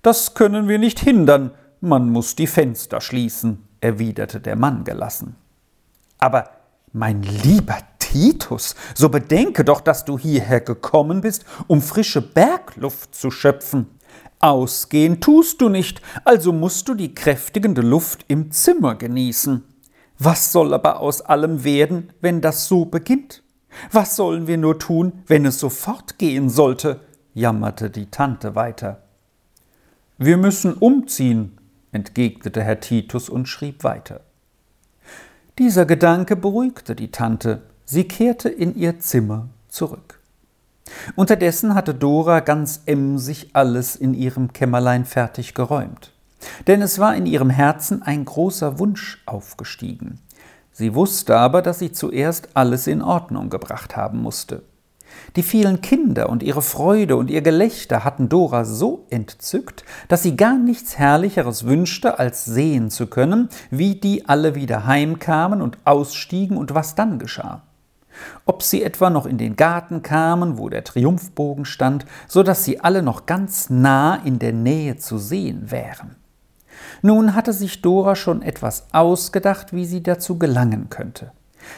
Das 0.00 0.34
können 0.34 0.68
wir 0.68 0.78
nicht 0.78 1.00
hindern, 1.00 1.50
man 1.80 2.08
muss 2.08 2.36
die 2.36 2.46
Fenster 2.46 3.00
schließen, 3.00 3.66
erwiderte 3.80 4.40
der 4.40 4.54
Mann 4.54 4.84
gelassen. 4.84 5.34
Aber, 6.18 6.50
mein 6.92 7.24
lieber 7.24 7.78
Titus, 7.98 8.76
so 8.94 9.08
bedenke 9.08 9.64
doch, 9.64 9.80
dass 9.80 10.04
du 10.04 10.16
hierher 10.16 10.60
gekommen 10.60 11.20
bist, 11.20 11.44
um 11.66 11.82
frische 11.82 12.22
Bergluft 12.22 13.16
zu 13.16 13.32
schöpfen. 13.32 13.88
Ausgehen 14.38 15.20
tust 15.20 15.60
du 15.60 15.68
nicht, 15.68 16.00
also 16.24 16.52
musst 16.52 16.88
du 16.88 16.94
die 16.94 17.12
kräftigende 17.12 17.82
Luft 17.82 18.24
im 18.28 18.52
Zimmer 18.52 18.94
genießen. 18.94 19.64
Was 20.20 20.52
soll 20.52 20.74
aber 20.74 21.00
aus 21.00 21.22
allem 21.22 21.64
werden, 21.64 22.12
wenn 22.20 22.40
das 22.40 22.68
so 22.68 22.84
beginnt? 22.84 23.42
Was 23.90 24.16
sollen 24.16 24.46
wir 24.46 24.58
nur 24.58 24.78
tun, 24.78 25.12
wenn 25.26 25.46
es 25.46 25.58
so 25.58 25.68
fortgehen 25.68 26.48
sollte? 26.50 27.00
jammerte 27.34 27.90
die 27.90 28.06
Tante 28.06 28.54
weiter. 28.54 29.02
Wir 30.18 30.36
müssen 30.36 30.74
umziehen, 30.74 31.58
entgegnete 31.90 32.62
Herr 32.62 32.80
Titus 32.80 33.28
und 33.28 33.48
schrieb 33.48 33.84
weiter. 33.84 34.20
Dieser 35.58 35.84
Gedanke 35.84 36.36
beruhigte 36.36 36.94
die 36.94 37.10
Tante. 37.10 37.62
Sie 37.84 38.04
kehrte 38.04 38.48
in 38.48 38.74
ihr 38.74 39.00
Zimmer 39.00 39.48
zurück. 39.68 40.18
Unterdessen 41.14 41.74
hatte 41.74 41.94
Dora 41.94 42.40
ganz 42.40 42.82
emsig 42.86 43.50
alles 43.52 43.96
in 43.96 44.14
ihrem 44.14 44.52
Kämmerlein 44.52 45.04
fertig 45.04 45.54
geräumt. 45.54 46.12
Denn 46.66 46.82
es 46.82 46.98
war 46.98 47.14
in 47.14 47.26
ihrem 47.26 47.50
Herzen 47.50 48.02
ein 48.02 48.24
großer 48.24 48.78
Wunsch 48.78 49.22
aufgestiegen. 49.26 50.20
Sie 50.72 50.94
wusste 50.94 51.36
aber, 51.36 51.62
dass 51.62 51.78
sie 51.78 51.92
zuerst 51.92 52.48
alles 52.54 52.86
in 52.86 53.02
Ordnung 53.02 53.50
gebracht 53.50 53.96
haben 53.96 54.20
musste. 54.22 54.62
Die 55.36 55.42
vielen 55.42 55.80
Kinder 55.82 56.30
und 56.30 56.42
ihre 56.42 56.62
Freude 56.62 57.16
und 57.16 57.30
ihr 57.30 57.42
Gelächter 57.42 58.04
hatten 58.04 58.28
Dora 58.28 58.64
so 58.64 59.06
entzückt, 59.10 59.84
dass 60.08 60.22
sie 60.22 60.36
gar 60.36 60.56
nichts 60.56 60.98
Herrlicheres 60.98 61.66
wünschte, 61.66 62.18
als 62.18 62.44
sehen 62.44 62.90
zu 62.90 63.06
können, 63.06 63.48
wie 63.70 63.94
die 63.94 64.26
alle 64.26 64.54
wieder 64.54 64.86
heimkamen 64.86 65.60
und 65.60 65.78
ausstiegen 65.84 66.56
und 66.56 66.74
was 66.74 66.94
dann 66.94 67.18
geschah. 67.18 67.62
Ob 68.44 68.62
sie 68.62 68.82
etwa 68.82 69.10
noch 69.10 69.26
in 69.26 69.38
den 69.38 69.56
Garten 69.56 70.02
kamen, 70.02 70.58
wo 70.58 70.68
der 70.68 70.84
Triumphbogen 70.84 71.64
stand, 71.64 72.04
so 72.28 72.42
dass 72.42 72.64
sie 72.64 72.80
alle 72.80 73.02
noch 73.02 73.26
ganz 73.26 73.70
nah 73.70 74.16
in 74.16 74.38
der 74.38 74.52
Nähe 74.52 74.96
zu 74.96 75.18
sehen 75.18 75.70
wären. 75.70 76.16
Nun 77.02 77.34
hatte 77.34 77.52
sich 77.52 77.82
Dora 77.82 78.16
schon 78.16 78.42
etwas 78.42 78.86
ausgedacht, 78.92 79.72
wie 79.72 79.86
sie 79.86 80.02
dazu 80.02 80.38
gelangen 80.38 80.88
könnte. 80.90 81.32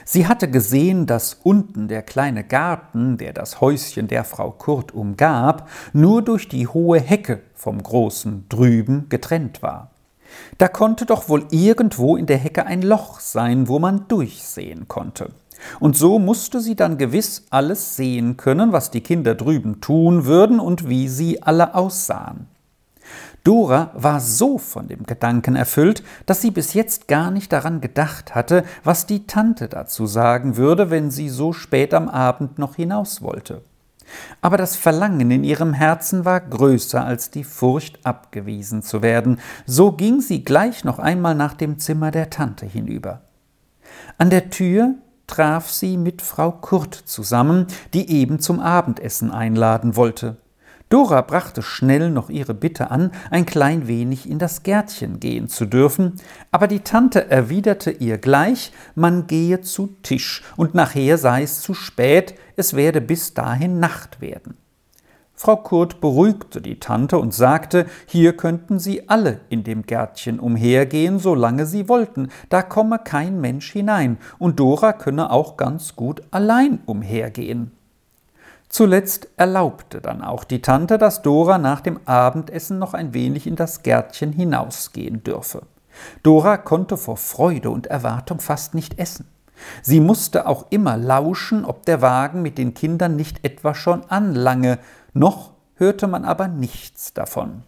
Sie 0.04 0.26
hatte 0.26 0.50
gesehen, 0.50 1.06
dass 1.06 1.34
unten 1.42 1.88
der 1.88 2.02
kleine 2.02 2.44
Garten, 2.44 3.18
der 3.18 3.32
das 3.32 3.60
Häuschen 3.60 4.08
der 4.08 4.24
Frau 4.24 4.50
Kurt 4.50 4.92
umgab, 4.92 5.68
nur 5.92 6.22
durch 6.22 6.48
die 6.48 6.66
hohe 6.66 7.00
Hecke 7.00 7.42
vom 7.54 7.82
großen 7.82 8.46
drüben 8.48 9.08
getrennt 9.08 9.62
war. 9.62 9.90
Da 10.58 10.68
konnte 10.68 11.06
doch 11.06 11.28
wohl 11.28 11.46
irgendwo 11.50 12.16
in 12.16 12.26
der 12.26 12.38
Hecke 12.38 12.66
ein 12.66 12.82
Loch 12.82 13.20
sein, 13.20 13.68
wo 13.68 13.78
man 13.78 14.08
durchsehen 14.08 14.88
konnte. 14.88 15.30
Und 15.80 15.96
so 15.96 16.18
musste 16.18 16.60
sie 16.60 16.76
dann 16.76 16.98
gewiss 16.98 17.46
alles 17.50 17.96
sehen 17.96 18.36
können, 18.36 18.72
was 18.72 18.90
die 18.90 19.00
Kinder 19.00 19.34
drüben 19.34 19.80
tun 19.80 20.24
würden 20.24 20.60
und 20.60 20.88
wie 20.88 21.08
sie 21.08 21.42
alle 21.42 21.74
aussahen. 21.74 22.48
Dora 23.44 23.90
war 23.92 24.20
so 24.20 24.56
von 24.56 24.88
dem 24.88 25.04
Gedanken 25.04 25.54
erfüllt, 25.54 26.02
dass 26.24 26.40
sie 26.40 26.50
bis 26.50 26.72
jetzt 26.72 27.08
gar 27.08 27.30
nicht 27.30 27.52
daran 27.52 27.82
gedacht 27.82 28.34
hatte, 28.34 28.64
was 28.82 29.04
die 29.04 29.26
Tante 29.26 29.68
dazu 29.68 30.06
sagen 30.06 30.56
würde, 30.56 30.90
wenn 30.90 31.10
sie 31.10 31.28
so 31.28 31.52
spät 31.52 31.92
am 31.92 32.08
Abend 32.08 32.58
noch 32.58 32.76
hinaus 32.76 33.20
wollte. 33.20 33.62
Aber 34.40 34.56
das 34.56 34.76
Verlangen 34.76 35.30
in 35.30 35.44
ihrem 35.44 35.74
Herzen 35.74 36.24
war 36.24 36.40
größer 36.40 37.04
als 37.04 37.30
die 37.30 37.44
Furcht, 37.44 38.04
abgewiesen 38.04 38.82
zu 38.82 39.02
werden, 39.02 39.38
so 39.66 39.92
ging 39.92 40.20
sie 40.20 40.42
gleich 40.42 40.84
noch 40.84 40.98
einmal 40.98 41.34
nach 41.34 41.54
dem 41.54 41.78
Zimmer 41.78 42.10
der 42.10 42.30
Tante 42.30 42.64
hinüber. 42.64 43.22
An 44.16 44.30
der 44.30 44.50
Tür 44.50 44.94
traf 45.26 45.70
sie 45.70 45.96
mit 45.96 46.22
Frau 46.22 46.50
Kurt 46.50 46.94
zusammen, 46.94 47.66
die 47.92 48.10
eben 48.10 48.40
zum 48.40 48.60
Abendessen 48.60 49.30
einladen 49.30 49.96
wollte. 49.96 50.36
Dora 50.94 51.22
brachte 51.22 51.60
schnell 51.60 52.12
noch 52.12 52.30
ihre 52.30 52.54
Bitte 52.54 52.92
an, 52.92 53.10
ein 53.32 53.46
klein 53.46 53.88
wenig 53.88 54.30
in 54.30 54.38
das 54.38 54.62
Gärtchen 54.62 55.18
gehen 55.18 55.48
zu 55.48 55.66
dürfen, 55.66 56.12
aber 56.52 56.68
die 56.68 56.84
Tante 56.84 57.28
erwiderte 57.32 57.90
ihr 57.90 58.16
gleich, 58.16 58.70
man 58.94 59.26
gehe 59.26 59.60
zu 59.60 59.96
Tisch, 60.04 60.44
und 60.56 60.76
nachher 60.76 61.18
sei 61.18 61.42
es 61.42 61.62
zu 61.62 61.74
spät, 61.74 62.36
es 62.54 62.74
werde 62.74 63.00
bis 63.00 63.34
dahin 63.34 63.80
Nacht 63.80 64.20
werden. 64.20 64.56
Frau 65.34 65.56
Kurt 65.56 66.00
beruhigte 66.00 66.60
die 66.60 66.78
Tante 66.78 67.18
und 67.18 67.34
sagte, 67.34 67.86
hier 68.06 68.36
könnten 68.36 68.78
sie 68.78 69.08
alle 69.08 69.40
in 69.48 69.64
dem 69.64 69.82
Gärtchen 69.86 70.38
umhergehen, 70.38 71.18
solange 71.18 71.66
sie 71.66 71.88
wollten, 71.88 72.28
da 72.50 72.62
komme 72.62 73.00
kein 73.00 73.40
Mensch 73.40 73.72
hinein, 73.72 74.16
und 74.38 74.60
Dora 74.60 74.92
könne 74.92 75.32
auch 75.32 75.56
ganz 75.56 75.96
gut 75.96 76.22
allein 76.30 76.78
umhergehen. 76.86 77.72
Zuletzt 78.74 79.28
erlaubte 79.36 80.00
dann 80.00 80.20
auch 80.20 80.42
die 80.42 80.60
Tante, 80.60 80.98
dass 80.98 81.22
Dora 81.22 81.58
nach 81.58 81.80
dem 81.80 82.00
Abendessen 82.06 82.80
noch 82.80 82.92
ein 82.92 83.14
wenig 83.14 83.46
in 83.46 83.54
das 83.54 83.84
Gärtchen 83.84 84.32
hinausgehen 84.32 85.22
dürfe. 85.22 85.62
Dora 86.24 86.56
konnte 86.56 86.96
vor 86.96 87.16
Freude 87.16 87.70
und 87.70 87.86
Erwartung 87.86 88.40
fast 88.40 88.74
nicht 88.74 88.98
essen. 88.98 89.28
Sie 89.82 90.00
musste 90.00 90.48
auch 90.48 90.66
immer 90.70 90.96
lauschen, 90.96 91.64
ob 91.64 91.86
der 91.86 92.02
Wagen 92.02 92.42
mit 92.42 92.58
den 92.58 92.74
Kindern 92.74 93.14
nicht 93.14 93.44
etwa 93.44 93.76
schon 93.76 94.10
anlange, 94.10 94.80
noch 95.12 95.52
hörte 95.76 96.08
man 96.08 96.24
aber 96.24 96.48
nichts 96.48 97.12
davon. 97.12 97.62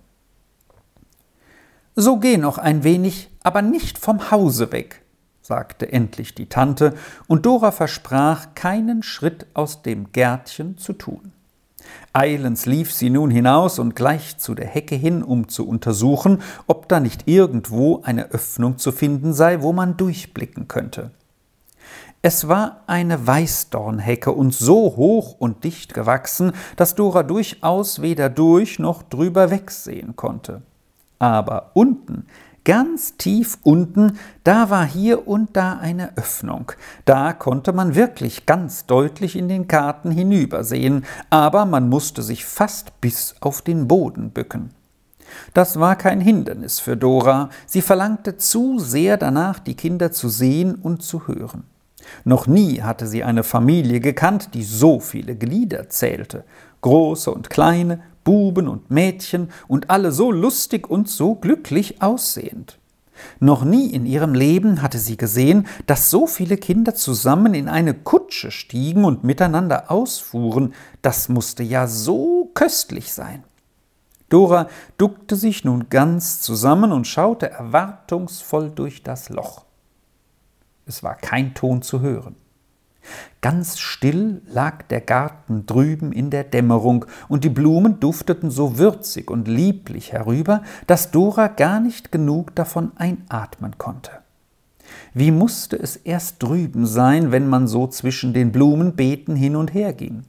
So 1.94 2.16
geh 2.16 2.36
noch 2.36 2.58
ein 2.58 2.82
wenig, 2.82 3.30
aber 3.44 3.62
nicht 3.62 3.98
vom 3.98 4.32
Hause 4.32 4.72
weg, 4.72 5.04
sagte 5.46 5.92
endlich 5.92 6.34
die 6.34 6.48
Tante, 6.48 6.94
und 7.28 7.46
Dora 7.46 7.70
versprach, 7.70 8.54
keinen 8.54 9.02
Schritt 9.02 9.46
aus 9.54 9.82
dem 9.82 10.12
Gärtchen 10.12 10.76
zu 10.76 10.92
tun. 10.92 11.32
Eilends 12.12 12.66
lief 12.66 12.92
sie 12.92 13.10
nun 13.10 13.30
hinaus 13.30 13.78
und 13.78 13.94
gleich 13.94 14.38
zu 14.38 14.54
der 14.54 14.66
Hecke 14.66 14.96
hin, 14.96 15.22
um 15.22 15.48
zu 15.48 15.68
untersuchen, 15.68 16.42
ob 16.66 16.88
da 16.88 16.98
nicht 16.98 17.28
irgendwo 17.28 18.02
eine 18.02 18.30
Öffnung 18.30 18.78
zu 18.78 18.90
finden 18.90 19.32
sei, 19.32 19.62
wo 19.62 19.72
man 19.72 19.96
durchblicken 19.96 20.66
könnte. 20.66 21.10
Es 22.22 22.48
war 22.48 22.82
eine 22.88 23.24
Weißdornhecke 23.24 24.32
und 24.32 24.52
so 24.52 24.96
hoch 24.96 25.36
und 25.38 25.62
dicht 25.62 25.94
gewachsen, 25.94 26.52
dass 26.76 26.96
Dora 26.96 27.22
durchaus 27.22 28.02
weder 28.02 28.30
durch 28.30 28.80
noch 28.80 29.04
drüber 29.04 29.50
wegsehen 29.50 30.16
konnte. 30.16 30.62
Aber 31.18 31.70
unten 31.74 32.26
Ganz 32.66 33.16
tief 33.16 33.58
unten, 33.62 34.18
da 34.42 34.70
war 34.70 34.84
hier 34.84 35.28
und 35.28 35.56
da 35.56 35.78
eine 35.78 36.16
Öffnung. 36.16 36.72
Da 37.04 37.32
konnte 37.32 37.72
man 37.72 37.94
wirklich 37.94 38.44
ganz 38.44 38.86
deutlich 38.86 39.36
in 39.36 39.48
den 39.48 39.68
Karten 39.68 40.10
hinübersehen, 40.10 41.04
aber 41.30 41.64
man 41.64 41.88
musste 41.88 42.22
sich 42.22 42.44
fast 42.44 43.00
bis 43.00 43.36
auf 43.38 43.62
den 43.62 43.86
Boden 43.86 44.30
bücken. 44.30 44.70
Das 45.54 45.78
war 45.78 45.94
kein 45.94 46.20
Hindernis 46.20 46.80
für 46.80 46.96
Dora, 46.96 47.50
sie 47.66 47.82
verlangte 47.82 48.36
zu 48.36 48.80
sehr 48.80 49.16
danach, 49.16 49.60
die 49.60 49.76
Kinder 49.76 50.10
zu 50.10 50.28
sehen 50.28 50.74
und 50.74 51.04
zu 51.04 51.28
hören. 51.28 51.62
Noch 52.24 52.48
nie 52.48 52.82
hatte 52.82 53.06
sie 53.06 53.22
eine 53.22 53.44
Familie 53.44 54.00
gekannt, 54.00 54.54
die 54.54 54.64
so 54.64 54.98
viele 54.98 55.36
Glieder 55.36 55.88
zählte, 55.88 56.42
große 56.80 57.30
und 57.30 57.48
kleine, 57.48 58.00
Buben 58.26 58.66
und 58.66 58.90
Mädchen 58.90 59.50
und 59.68 59.88
alle 59.88 60.10
so 60.10 60.32
lustig 60.32 60.90
und 60.90 61.08
so 61.08 61.36
glücklich 61.36 62.02
aussehend. 62.02 62.80
Noch 63.38 63.64
nie 63.64 63.86
in 63.92 64.04
ihrem 64.04 64.34
Leben 64.34 64.82
hatte 64.82 64.98
sie 64.98 65.16
gesehen, 65.16 65.68
dass 65.86 66.10
so 66.10 66.26
viele 66.26 66.56
Kinder 66.56 66.96
zusammen 66.96 67.54
in 67.54 67.68
eine 67.68 67.94
Kutsche 67.94 68.50
stiegen 68.50 69.04
und 69.04 69.22
miteinander 69.22 69.92
ausfuhren. 69.92 70.74
Das 71.02 71.28
musste 71.28 71.62
ja 71.62 71.86
so 71.86 72.50
köstlich 72.52 73.12
sein. 73.12 73.44
Dora 74.28 74.68
duckte 74.98 75.36
sich 75.36 75.64
nun 75.64 75.88
ganz 75.88 76.40
zusammen 76.40 76.90
und 76.90 77.06
schaute 77.06 77.48
erwartungsvoll 77.48 78.70
durch 78.70 79.04
das 79.04 79.28
Loch. 79.28 79.66
Es 80.84 81.04
war 81.04 81.14
kein 81.14 81.54
Ton 81.54 81.80
zu 81.80 82.00
hören. 82.00 82.34
Ganz 83.40 83.78
still 83.78 84.42
lag 84.46 84.82
der 84.84 85.00
Garten 85.00 85.66
drüben 85.66 86.12
in 86.12 86.30
der 86.30 86.44
Dämmerung, 86.44 87.04
und 87.28 87.44
die 87.44 87.48
Blumen 87.48 88.00
dufteten 88.00 88.50
so 88.50 88.78
würzig 88.78 89.30
und 89.30 89.48
lieblich 89.48 90.12
herüber, 90.12 90.62
dass 90.86 91.10
Dora 91.10 91.48
gar 91.48 91.80
nicht 91.80 92.10
genug 92.12 92.54
davon 92.54 92.92
einatmen 92.96 93.78
konnte. 93.78 94.10
Wie 95.14 95.30
musste 95.30 95.76
es 95.76 95.96
erst 95.96 96.42
drüben 96.42 96.86
sein, 96.86 97.32
wenn 97.32 97.48
man 97.48 97.66
so 97.66 97.86
zwischen 97.86 98.32
den 98.32 98.52
Blumenbeeten 98.52 99.36
hin 99.36 99.56
und 99.56 99.74
her 99.74 99.92
ging? 99.92 100.24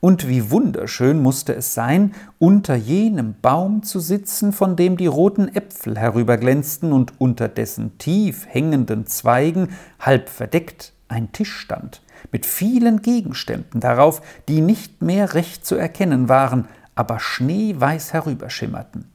Und 0.00 0.28
wie 0.28 0.50
wunderschön 0.50 1.20
musste 1.20 1.54
es 1.54 1.74
sein, 1.74 2.14
unter 2.38 2.74
jenem 2.74 3.34
Baum 3.40 3.82
zu 3.82 4.00
sitzen, 4.00 4.52
von 4.52 4.76
dem 4.76 4.96
die 4.96 5.06
roten 5.06 5.48
Äpfel 5.48 5.98
herüberglänzten 5.98 6.92
und 6.92 7.20
unter 7.20 7.48
dessen 7.48 7.98
tief 7.98 8.46
hängenden 8.48 9.06
Zweigen, 9.06 9.68
halb 9.98 10.28
verdeckt, 10.28 10.92
ein 11.08 11.32
Tisch 11.32 11.54
stand, 11.56 12.02
mit 12.36 12.44
vielen 12.44 13.00
Gegenständen 13.00 13.80
darauf, 13.80 14.20
die 14.46 14.60
nicht 14.60 15.00
mehr 15.00 15.32
recht 15.32 15.64
zu 15.64 15.74
erkennen 15.74 16.28
waren, 16.28 16.68
aber 16.94 17.18
schneeweiß 17.18 18.12
herüberschimmerten. 18.12 19.10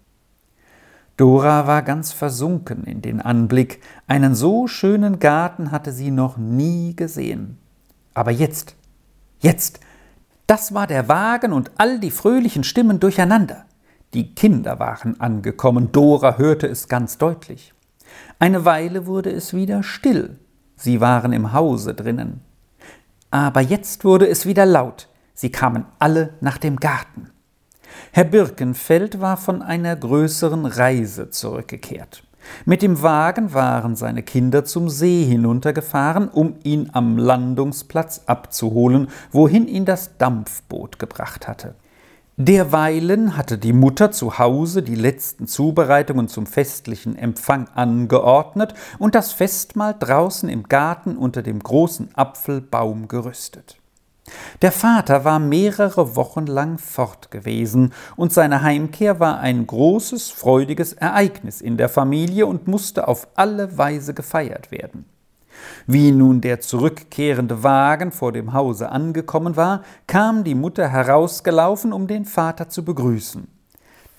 Dora 1.18 1.68
war 1.68 1.84
ganz 1.84 2.14
versunken 2.14 2.84
in 2.84 3.04
den 3.04 3.22
Anblick, 3.22 3.80
einen 4.08 4.34
so 4.34 4.66
schönen 4.66 5.20
Garten 5.20 5.70
hatte 5.70 5.92
sie 5.92 6.10
noch 6.10 6.38
nie 6.38 6.96
gesehen. 6.96 7.60
Aber 8.16 8.32
jetzt, 8.32 8.76
jetzt, 9.40 9.82
das 10.48 10.74
war 10.74 10.88
der 10.88 11.08
Wagen 11.08 11.54
und 11.54 11.70
all 11.78 12.00
die 12.00 12.10
fröhlichen 12.10 12.64
Stimmen 12.64 13.00
durcheinander. 13.00 13.66
Die 14.16 14.34
Kinder 14.34 14.80
waren 14.80 15.20
angekommen, 15.20 15.92
Dora 15.92 16.40
hörte 16.40 16.66
es 16.66 16.88
ganz 16.88 17.20
deutlich. 17.20 17.72
Eine 18.40 18.66
Weile 18.66 19.06
wurde 19.06 19.30
es 19.30 19.54
wieder 19.54 19.84
still, 19.84 20.40
sie 20.76 21.02
waren 21.02 21.34
im 21.34 21.54
Hause 21.54 21.94
drinnen. 21.94 22.42
Aber 23.32 23.62
jetzt 23.62 24.04
wurde 24.04 24.28
es 24.28 24.46
wieder 24.46 24.66
laut, 24.66 25.08
sie 25.34 25.52
kamen 25.52 25.86
alle 26.00 26.34
nach 26.42 26.58
dem 26.58 26.76
Garten. 26.76 27.32
Herr 28.12 28.26
Birkenfeld 28.26 29.22
war 29.22 29.38
von 29.38 29.62
einer 29.62 29.96
größeren 29.96 30.66
Reise 30.66 31.30
zurückgekehrt. 31.30 32.24
Mit 32.66 32.82
dem 32.82 33.02
Wagen 33.02 33.54
waren 33.54 33.96
seine 33.96 34.24
Kinder 34.24 34.66
zum 34.66 34.90
See 34.90 35.24
hinuntergefahren, 35.26 36.28
um 36.28 36.56
ihn 36.64 36.90
am 36.92 37.18
Landungsplatz 37.18 38.24
abzuholen, 38.26 39.08
wohin 39.32 39.68
ihn 39.68 39.86
das 39.86 40.18
Dampfboot 40.18 41.00
gebracht 41.00 41.48
hatte. 41.48 41.76
Derweilen 42.44 43.38
hatte 43.38 43.60
die 43.60 43.72
Mutter 43.72 44.10
zu 44.10 44.40
Hause 44.40 44.82
die 44.82 44.96
letzten 44.96 45.46
Zubereitungen 45.46 46.28
zum 46.28 46.48
festlichen 46.48 47.16
Empfang 47.16 47.68
angeordnet 47.76 48.74
und 48.98 49.14
das 49.14 49.32
Festmahl 49.32 49.96
draußen 50.00 50.50
im 50.50 50.64
Garten 50.64 51.18
unter 51.18 51.44
dem 51.44 51.60
großen 51.60 52.10
Apfelbaum 52.16 53.08
gerüstet. 53.08 53.78
Der 54.64 54.72
Vater 54.72 55.24
war 55.24 55.38
mehrere 55.38 56.16
Wochen 56.16 56.48
lang 56.48 56.80
fort 56.80 57.30
gewesen, 57.30 57.94
und 58.16 58.34
seine 58.34 58.64
Heimkehr 58.64 59.20
war 59.20 59.40
ein 59.40 59.68
großes, 59.68 60.32
freudiges 60.32 60.94
Ereignis 60.94 61.62
in 61.62 61.78
der 61.78 61.90
Familie 61.90 62.48
und 62.48 62.68
musste 62.68 63.08
auf 63.08 63.28
alle 63.36 63.78
Weise 63.78 64.16
gefeiert 64.16 64.72
werden. 64.72 65.06
Wie 65.88 66.12
nun 66.12 66.42
der 66.42 66.60
zurückkehrende 66.62 67.64
Wagen 67.64 68.12
vor 68.12 68.32
dem 68.32 68.54
Hause 68.54 68.90
angekommen 68.90 69.56
war, 69.56 69.84
kam 70.08 70.44
die 70.44 70.56
Mutter 70.56 70.88
herausgelaufen, 70.88 71.94
um 71.94 72.08
den 72.08 72.26
Vater 72.26 72.70
zu 72.70 72.86
begrüßen. 72.86 73.61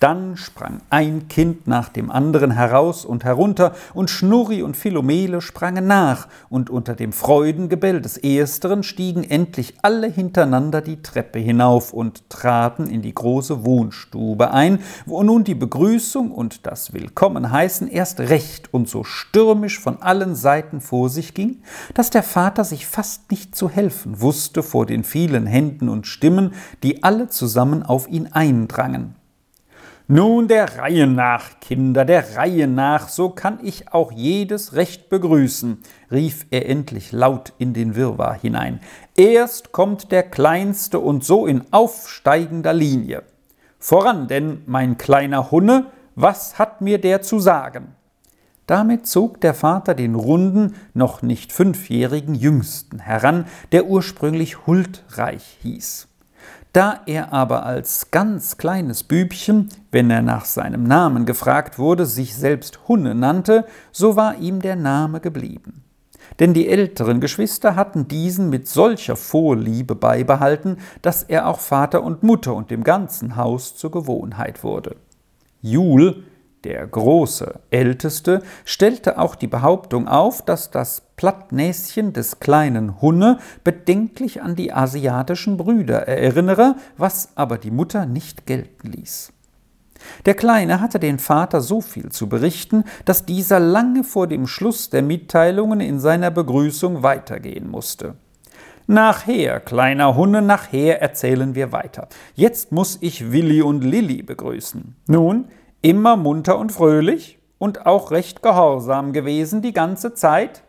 Dann 0.02 0.36
sprang 0.36 0.80
ein 0.90 1.28
Kind 1.28 1.68
nach 1.68 1.88
dem 1.88 2.10
anderen 2.10 2.50
heraus 2.50 3.04
und 3.04 3.22
herunter, 3.22 3.72
und 3.94 4.10
Schnurri 4.10 4.64
und 4.64 4.76
Philomele 4.76 5.40
sprangen 5.40 5.86
nach, 5.86 6.26
und 6.48 6.70
unter 6.70 6.96
dem 6.96 7.12
Freudengebell 7.12 8.00
des 8.00 8.16
Ersteren 8.16 8.82
stiegen 8.82 9.22
endlich 9.22 9.74
alle 9.82 10.08
hintereinander 10.08 10.80
die 10.80 11.02
Treppe 11.02 11.38
hinauf 11.38 11.92
und 11.92 12.28
traten 12.28 12.88
in 12.88 13.00
die 13.00 13.14
große 13.14 13.64
Wohnstube 13.64 14.50
ein, 14.50 14.80
wo 15.06 15.22
nun 15.22 15.44
die 15.44 15.54
Begrüßung 15.54 16.32
und 16.32 16.66
das 16.66 16.92
Willkommenheißen 16.92 17.86
erst 17.86 18.18
recht 18.18 18.74
und 18.74 18.88
so 18.88 19.04
stürmisch 19.04 19.78
von 19.78 20.02
allen 20.02 20.34
Seiten 20.34 20.80
vor 20.80 21.10
sich 21.10 21.32
ging, 21.32 21.62
dass 21.94 22.10
der 22.10 22.24
Vater 22.24 22.64
sich 22.64 22.88
fast 22.88 23.30
nicht 23.30 23.54
zu 23.54 23.68
helfen 23.68 24.20
wusste 24.20 24.64
vor 24.64 24.84
den 24.84 25.04
vielen 25.04 25.46
Händen 25.46 25.88
und 25.88 26.08
Stimmen, 26.08 26.54
die 26.82 27.04
alle 27.04 27.28
zusammen 27.28 27.84
auf 27.84 28.08
ihn 28.08 28.26
eindrangen. 28.32 29.21
Nun 30.14 30.46
der 30.46 30.76
Reihe 30.76 31.06
nach, 31.06 31.58
Kinder, 31.58 32.04
der 32.04 32.36
Reihe 32.36 32.68
nach, 32.68 33.08
so 33.08 33.30
kann 33.30 33.58
ich 33.62 33.94
auch 33.94 34.12
jedes 34.12 34.74
recht 34.74 35.08
begrüßen, 35.08 35.78
rief 36.10 36.44
er 36.50 36.68
endlich 36.68 37.12
laut 37.12 37.54
in 37.56 37.72
den 37.72 37.96
Wirrwarr 37.96 38.34
hinein. 38.34 38.80
Erst 39.16 39.72
kommt 39.72 40.12
der 40.12 40.22
Kleinste 40.22 40.98
und 40.98 41.24
so 41.24 41.46
in 41.46 41.62
aufsteigender 41.70 42.74
Linie. 42.74 43.22
Voran 43.78 44.28
denn, 44.28 44.60
mein 44.66 44.98
kleiner 44.98 45.50
Hunne, 45.50 45.86
was 46.14 46.58
hat 46.58 46.82
mir 46.82 47.00
der 47.00 47.22
zu 47.22 47.38
sagen? 47.38 47.94
Damit 48.66 49.06
zog 49.06 49.40
der 49.40 49.54
Vater 49.54 49.94
den 49.94 50.14
runden, 50.14 50.74
noch 50.92 51.22
nicht 51.22 51.54
fünfjährigen 51.54 52.34
Jüngsten 52.34 52.98
heran, 52.98 53.46
der 53.72 53.86
ursprünglich 53.86 54.66
Huldreich 54.66 55.56
hieß. 55.62 56.11
Da 56.72 57.00
er 57.04 57.34
aber 57.34 57.66
als 57.66 58.10
ganz 58.10 58.56
kleines 58.56 59.02
Bübchen, 59.02 59.68
wenn 59.90 60.10
er 60.10 60.22
nach 60.22 60.46
seinem 60.46 60.84
Namen 60.84 61.26
gefragt 61.26 61.78
wurde, 61.78 62.06
sich 62.06 62.34
selbst 62.34 62.88
Hunne 62.88 63.14
nannte, 63.14 63.66
so 63.90 64.16
war 64.16 64.38
ihm 64.38 64.62
der 64.62 64.76
Name 64.76 65.20
geblieben. 65.20 65.84
Denn 66.40 66.54
die 66.54 66.68
älteren 66.68 67.20
Geschwister 67.20 67.76
hatten 67.76 68.08
diesen 68.08 68.48
mit 68.48 68.68
solcher 68.68 69.16
Vorliebe 69.16 69.94
beibehalten, 69.94 70.78
dass 71.02 71.22
er 71.22 71.46
auch 71.46 71.60
Vater 71.60 72.02
und 72.02 72.22
Mutter 72.22 72.54
und 72.54 72.70
dem 72.70 72.84
ganzen 72.84 73.36
Haus 73.36 73.76
zur 73.76 73.90
Gewohnheit 73.90 74.64
wurde. 74.64 74.96
Jul 75.60 76.24
der 76.64 76.86
große 76.86 77.60
Älteste 77.70 78.42
stellte 78.64 79.18
auch 79.18 79.34
die 79.34 79.48
Behauptung 79.48 80.06
auf, 80.06 80.42
dass 80.42 80.70
das 80.70 81.02
Plattnäschen 81.22 82.12
des 82.12 82.40
kleinen 82.40 83.00
Hunne 83.00 83.38
bedenklich 83.62 84.42
an 84.42 84.56
die 84.56 84.72
asiatischen 84.72 85.56
Brüder 85.56 86.08
erinnere, 86.08 86.74
was 86.96 87.28
aber 87.36 87.58
die 87.58 87.70
Mutter 87.70 88.06
nicht 88.06 88.44
gelten 88.44 88.90
ließ. 88.90 89.32
Der 90.26 90.34
Kleine 90.34 90.80
hatte 90.80 90.98
den 90.98 91.20
Vater 91.20 91.60
so 91.60 91.80
viel 91.80 92.10
zu 92.10 92.28
berichten, 92.28 92.82
dass 93.04 93.24
dieser 93.24 93.60
lange 93.60 94.02
vor 94.02 94.26
dem 94.26 94.48
Schluss 94.48 94.90
der 94.90 95.02
Mitteilungen 95.02 95.78
in 95.78 96.00
seiner 96.00 96.32
Begrüßung 96.32 97.04
weitergehen 97.04 97.70
musste. 97.70 98.16
Nachher, 98.88 99.60
kleiner 99.60 100.16
Hunne, 100.16 100.42
nachher 100.42 101.00
erzählen 101.00 101.54
wir 101.54 101.70
weiter. 101.70 102.08
Jetzt 102.34 102.72
muss 102.72 102.98
ich 103.00 103.30
Willi 103.30 103.62
und 103.62 103.84
Lilli 103.84 104.24
begrüßen. 104.24 104.96
Nun, 105.06 105.44
immer 105.82 106.16
munter 106.16 106.58
und 106.58 106.72
fröhlich 106.72 107.38
und 107.58 107.86
auch 107.86 108.10
recht 108.10 108.42
gehorsam 108.42 109.12
gewesen 109.12 109.62
die 109.62 109.72
ganze 109.72 110.14
Zeit? 110.14 110.64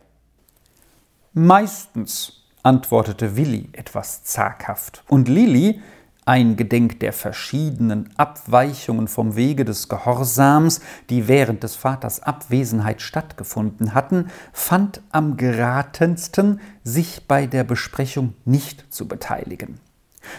Meistens, 1.36 2.44
antwortete 2.62 3.36
Willi 3.36 3.68
etwas 3.72 4.22
zaghaft, 4.22 5.02
und 5.08 5.28
Lilli, 5.28 5.80
eingedenk 6.24 7.00
der 7.00 7.12
verschiedenen 7.12 8.08
Abweichungen 8.16 9.08
vom 9.08 9.34
Wege 9.34 9.64
des 9.64 9.88
Gehorsams, 9.88 10.80
die 11.10 11.26
während 11.26 11.64
des 11.64 11.74
Vaters 11.74 12.22
Abwesenheit 12.22 13.02
stattgefunden 13.02 13.94
hatten, 13.94 14.30
fand 14.52 15.00
am 15.10 15.36
geratensten, 15.36 16.60
sich 16.84 17.26
bei 17.26 17.48
der 17.48 17.64
Besprechung 17.64 18.34
nicht 18.44 18.94
zu 18.94 19.08
beteiligen. 19.08 19.80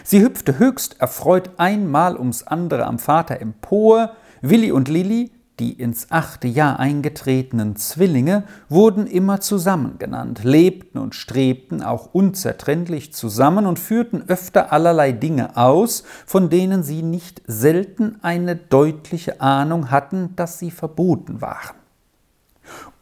Sie 0.02 0.22
hüpfte 0.22 0.58
höchst 0.58 0.98
erfreut 0.98 1.50
einmal 1.58 2.16
ums 2.16 2.42
andere 2.42 2.86
am 2.86 2.98
Vater 2.98 3.38
empor, 3.42 4.12
Willi 4.40 4.72
und 4.72 4.88
Lilli, 4.88 5.30
die 5.58 5.72
ins 5.72 6.10
achte 6.10 6.48
Jahr 6.48 6.78
eingetretenen 6.78 7.76
Zwillinge, 7.76 8.44
wurden 8.68 9.06
immer 9.06 9.40
zusammen 9.40 9.98
genannt, 9.98 10.44
lebten 10.44 10.98
und 10.98 11.14
strebten 11.14 11.82
auch 11.82 12.10
unzertrennlich 12.12 13.12
zusammen 13.12 13.66
und 13.66 13.78
führten 13.78 14.24
öfter 14.28 14.72
allerlei 14.72 15.12
Dinge 15.12 15.56
aus, 15.56 16.04
von 16.26 16.50
denen 16.50 16.82
sie 16.82 17.02
nicht 17.02 17.42
selten 17.46 18.18
eine 18.22 18.56
deutliche 18.56 19.40
Ahnung 19.40 19.90
hatten, 19.90 20.34
dass 20.36 20.58
sie 20.58 20.70
verboten 20.70 21.40
waren. 21.40 21.76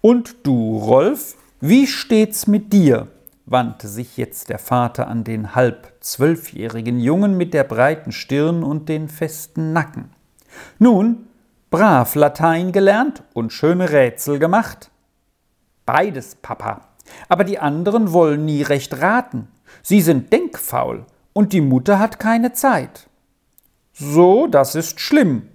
Und 0.00 0.46
du, 0.46 0.78
Rolf, 0.78 1.36
wie 1.60 1.86
steht's 1.86 2.46
mit 2.46 2.72
dir? 2.72 3.08
wandte 3.46 3.88
sich 3.88 4.16
jetzt 4.16 4.48
der 4.48 4.58
Vater 4.58 5.08
an 5.08 5.24
den 5.24 5.54
halb 5.54 5.92
zwölfjährigen 6.00 6.98
Jungen 6.98 7.36
mit 7.36 7.52
der 7.52 7.64
breiten 7.64 8.12
Stirn 8.12 8.62
und 8.62 8.88
den 8.88 9.08
festen 9.08 9.72
Nacken. 9.72 10.10
Nun, 10.78 11.26
brav 11.74 12.14
Latein 12.14 12.70
gelernt 12.70 13.24
und 13.32 13.52
schöne 13.52 13.90
Rätsel 13.90 14.38
gemacht? 14.38 14.92
Beides, 15.84 16.36
Papa. 16.36 16.82
Aber 17.28 17.42
die 17.42 17.58
anderen 17.58 18.12
wollen 18.12 18.44
nie 18.44 18.62
recht 18.62 19.00
raten. 19.00 19.48
Sie 19.82 20.00
sind 20.00 20.32
denkfaul 20.32 21.04
und 21.32 21.52
die 21.52 21.60
Mutter 21.60 21.98
hat 21.98 22.20
keine 22.20 22.52
Zeit. 22.52 23.08
So, 23.92 24.46
das 24.46 24.76
ist 24.76 25.00
schlimm. 25.00 25.48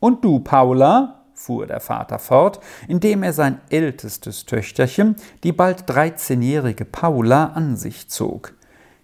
Und 0.00 0.24
du, 0.24 0.40
Paula? 0.40 1.22
fuhr 1.34 1.68
der 1.68 1.78
Vater 1.78 2.18
fort, 2.18 2.58
indem 2.88 3.22
er 3.22 3.32
sein 3.32 3.60
ältestes 3.70 4.46
Töchterchen, 4.46 5.14
die 5.44 5.52
bald 5.52 5.84
dreizehnjährige 5.86 6.84
Paula, 6.84 7.52
an 7.54 7.76
sich 7.76 8.10
zog. 8.10 8.54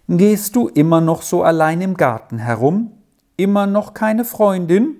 Gehst 0.09 0.57
du 0.57 0.67
immer 0.67 0.99
noch 0.99 1.21
so 1.21 1.43
allein 1.43 1.79
im 1.79 1.95
Garten 1.95 2.39
herum? 2.39 2.91
Immer 3.37 3.67
noch 3.67 3.93
keine 3.93 4.25
Freundin? 4.25 4.97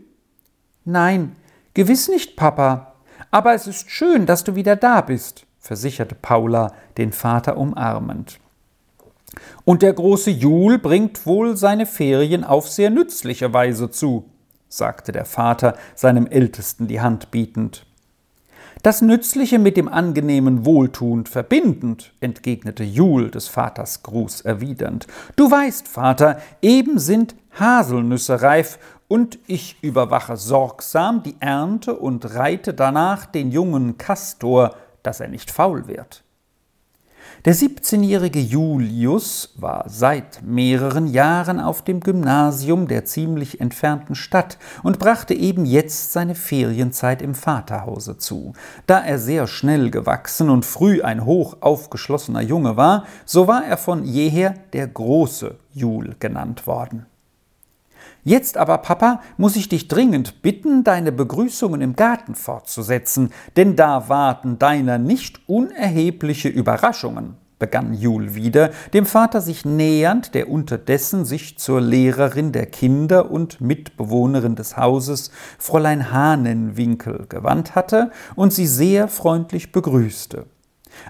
Nein, 0.86 1.36
gewiss 1.78 2.10
nicht, 2.10 2.36
Papa. 2.36 2.96
Aber 3.32 3.54
es 3.54 3.68
ist 3.68 3.90
schön, 3.90 4.26
dass 4.26 4.44
du 4.44 4.56
wieder 4.56 4.76
da 4.76 5.02
bist, 5.02 5.46
versicherte 5.60 6.16
Paula, 6.16 6.74
den 6.98 7.14
Vater 7.14 7.56
umarmend. 7.56 8.40
Und 9.64 9.84
der 9.84 9.94
große 9.94 10.32
Jul 10.32 10.80
bringt 10.80 11.26
wohl 11.26 11.56
seine 11.56 11.86
Ferien 11.86 12.44
auf 12.44 12.68
sehr 12.68 12.90
nützliche 12.90 13.54
Weise 13.54 13.92
zu, 13.92 14.30
sagte 14.68 15.12
der 15.12 15.26
Vater 15.26 15.78
seinem 15.94 16.26
Ältesten 16.26 16.88
die 16.88 17.00
Hand 17.00 17.30
bietend. 17.32 17.86
Das 18.88 19.02
Nützliche 19.02 19.60
mit 19.60 19.76
dem 19.76 19.90
Angenehmen 19.90 20.64
wohltuend 20.64 21.28
verbindend, 21.28 22.14
entgegnete 22.22 22.86
Jul 22.86 23.30
des 23.30 23.50
Vaters 23.50 24.02
Gruß 24.02 24.40
erwidernd. 24.40 25.08
Du 25.36 25.52
weißt, 25.52 25.90
Vater, 25.90 26.40
eben 26.62 26.98
sind 26.98 27.36
Haselnüsse 27.60 28.42
reif, 28.42 28.80
und 29.10 29.40
ich 29.46 29.76
überwache 29.82 30.38
sorgsam 30.38 31.22
die 31.22 31.36
Ernte 31.42 31.98
und 31.98 32.34
reite 32.36 32.74
danach 32.74 33.26
den 33.26 33.52
jungen 33.52 33.98
Kastor, 33.98 34.78
dass 35.04 35.20
er 35.20 35.28
nicht 35.28 35.52
faul 35.52 35.90
wird. 35.90 36.24
Der 37.46 37.56
17-jährige 37.56 38.40
Julius 38.40 39.54
war 39.56 39.86
seit 39.88 40.42
mehreren 40.44 41.08
Jahren 41.08 41.60
auf 41.60 41.82
dem 41.82 42.00
Gymnasium 42.00 42.88
der 42.88 43.06
ziemlich 43.06 43.62
entfernten 43.62 44.16
Stadt 44.16 44.58
und 44.84 45.00
brachte 45.00 45.34
eben 45.34 45.66
jetzt 45.66 46.14
seine 46.14 46.36
Ferienzeit 46.36 47.22
im 47.22 47.36
Vaterhause 47.36 48.18
zu. 48.18 48.54
Da 48.86 49.00
er 49.00 49.20
sehr 49.20 49.48
schnell 49.48 49.92
gewachsen 49.92 50.50
und 50.50 50.66
früh 50.66 51.02
ein 51.02 51.26
hoch 51.26 51.58
aufgeschlossener 51.62 52.42
Junge 52.42 52.78
war, 52.78 53.06
so 53.26 53.48
war 53.48 53.66
er 53.66 53.78
von 53.78 54.04
jeher 54.04 54.54
der 54.74 54.88
große 54.88 55.56
Jul 55.74 56.16
genannt 56.20 56.68
worden. 56.68 57.06
Jetzt 58.28 58.58
aber, 58.58 58.80
Papa, 58.80 59.22
muss 59.38 59.56
ich 59.56 59.70
dich 59.70 59.88
dringend 59.88 60.42
bitten, 60.42 60.84
deine 60.84 61.14
Begrüßungen 61.14 61.80
im 61.80 61.96
Garten 61.96 62.36
fortzusetzen, 62.36 63.30
denn 63.56 63.78
da 63.78 64.10
warten 64.10 64.60
deiner 64.60 64.98
nicht 64.98 65.40
unerhebliche 65.48 66.50
Überraschungen, 66.50 67.36
begann 67.58 67.94
Jul 67.94 68.36
wieder, 68.36 68.72
dem 68.94 69.06
Vater 69.06 69.40
sich 69.40 69.64
nähernd, 69.64 70.34
der 70.34 70.50
unterdessen 70.50 71.24
sich 71.24 71.58
zur 71.58 71.80
Lehrerin 71.80 72.52
der 72.52 72.66
Kinder 72.66 73.32
und 73.32 73.62
Mitbewohnerin 73.62 74.58
des 74.58 74.76
Hauses, 74.76 75.32
Fräulein 75.58 76.12
Hahnenwinkel, 76.12 77.28
gewandt 77.30 77.76
hatte 77.76 78.12
und 78.36 78.52
sie 78.52 78.68
sehr 78.68 79.08
freundlich 79.08 79.72
begrüßte. 79.72 80.48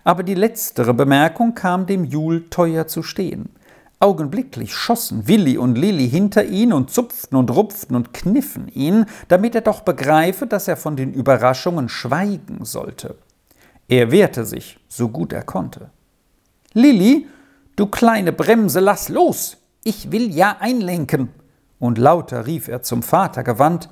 Aber 0.03 0.21
die 0.21 0.35
letztere 0.35 0.93
Bemerkung 0.93 1.55
kam 1.55 1.87
dem 1.87 2.03
Jul 2.03 2.47
teuer 2.51 2.85
zu 2.85 3.01
stehen. 3.01 3.49
Augenblicklich 3.99 4.75
schossen 4.75 5.27
Willi 5.27 5.57
und 5.57 5.75
Lilli 5.75 6.07
hinter 6.07 6.45
ihn 6.45 6.71
und 6.71 6.91
zupften 6.91 7.35
und 7.35 7.49
rupften 7.49 7.95
und 7.95 8.13
kniffen 8.13 8.67
ihn, 8.67 9.07
damit 9.27 9.55
er 9.55 9.61
doch 9.61 9.81
begreife, 9.81 10.45
dass 10.45 10.67
er 10.67 10.77
von 10.77 10.95
den 10.95 11.13
Überraschungen 11.13 11.89
schweigen 11.89 12.63
sollte. 12.63 13.15
Er 13.87 14.11
wehrte 14.11 14.45
sich, 14.45 14.79
so 14.87 15.09
gut 15.09 15.33
er 15.33 15.43
konnte. 15.43 15.89
Lilli, 16.73 17.27
du 17.75 17.87
kleine 17.87 18.31
Bremse, 18.31 18.81
lass 18.81 19.09
los! 19.09 19.57
Ich 19.83 20.11
will 20.11 20.29
ja 20.29 20.57
einlenken! 20.59 21.29
Und 21.79 21.97
lauter 21.97 22.45
rief 22.45 22.67
er 22.67 22.83
zum 22.83 23.01
Vater 23.01 23.43
gewandt, 23.43 23.89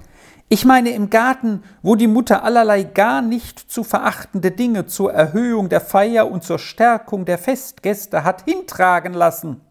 ich 0.48 0.64
meine 0.64 0.92
im 0.92 1.10
Garten, 1.10 1.64
wo 1.82 1.96
die 1.96 2.08
Mutter 2.08 2.44
allerlei 2.44 2.84
gar 2.84 3.24
nicht 3.24 3.60
zu 3.60 3.84
verachtende 3.84 4.52
Dinge 4.52 4.86
zur 4.86 5.12
Erhöhung 5.12 5.70
der 5.70 5.82
Feier 5.82 6.30
und 6.30 6.44
zur 6.44 6.60
Stärkung 6.60 7.26
der 7.26 7.40
Festgäste 7.40 8.24
hat 8.24 8.44
hintragen 8.44 9.16
lassen. 9.16 9.62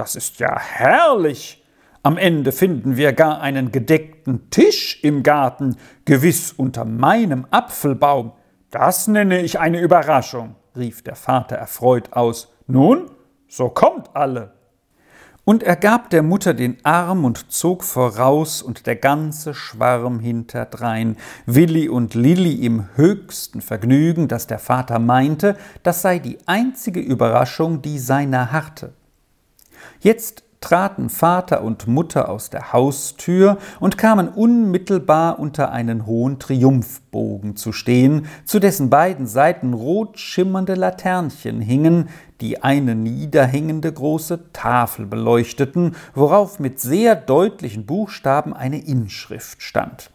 Das 0.00 0.16
ist 0.16 0.40
ja 0.40 0.58
herrlich. 0.58 1.62
Am 2.02 2.16
Ende 2.16 2.52
finden 2.52 2.96
wir 2.96 3.12
gar 3.12 3.42
einen 3.42 3.70
gedeckten 3.70 4.48
Tisch 4.48 4.98
im 5.02 5.22
Garten, 5.22 5.76
gewiss 6.06 6.52
unter 6.52 6.86
meinem 6.86 7.46
Apfelbaum. 7.50 8.32
Das 8.70 9.08
nenne 9.08 9.42
ich 9.42 9.60
eine 9.60 9.78
Überraschung, 9.78 10.56
rief 10.74 11.02
der 11.02 11.16
Vater 11.16 11.56
erfreut 11.56 12.14
aus. 12.14 12.50
Nun, 12.66 13.10
so 13.46 13.68
kommt 13.68 14.16
alle. 14.16 14.54
Und 15.44 15.62
er 15.62 15.76
gab 15.76 16.08
der 16.08 16.22
Mutter 16.22 16.54
den 16.54 16.78
Arm 16.82 17.26
und 17.26 17.52
zog 17.52 17.84
voraus 17.84 18.62
und 18.62 18.86
der 18.86 18.96
ganze 18.96 19.52
Schwarm 19.52 20.18
hinterdrein, 20.18 21.18
Willi 21.44 21.90
und 21.90 22.14
Lilli 22.14 22.64
im 22.64 22.88
höchsten 22.94 23.60
Vergnügen, 23.60 24.28
dass 24.28 24.46
der 24.46 24.60
Vater 24.60 24.98
meinte, 24.98 25.58
das 25.82 26.00
sei 26.00 26.20
die 26.20 26.38
einzige 26.46 27.00
Überraschung, 27.00 27.82
die 27.82 27.98
seiner 27.98 28.50
harrte. 28.50 28.94
Jetzt 30.00 30.44
traten 30.60 31.08
Vater 31.08 31.62
und 31.62 31.86
Mutter 31.86 32.28
aus 32.28 32.50
der 32.50 32.72
Haustür 32.72 33.58
und 33.80 33.96
kamen 33.98 34.28
unmittelbar 34.28 35.38
unter 35.38 35.72
einen 35.72 36.06
hohen 36.06 36.38
Triumphbogen 36.38 37.56
zu 37.56 37.72
stehen, 37.72 38.26
zu 38.44 38.60
dessen 38.60 38.90
beiden 38.90 39.26
Seiten 39.26 39.72
rot 39.72 40.18
schimmernde 40.18 40.74
Laternchen 40.74 41.60
hingen, 41.60 42.08
die 42.40 42.62
eine 42.62 42.94
niederhängende 42.94 43.92
große 43.92 44.52
Tafel 44.52 45.06
beleuchteten, 45.06 45.96
worauf 46.14 46.58
mit 46.58 46.80
sehr 46.80 47.16
deutlichen 47.16 47.86
Buchstaben 47.86 48.54
eine 48.54 48.78
Inschrift 48.84 49.62
stand. 49.62 50.10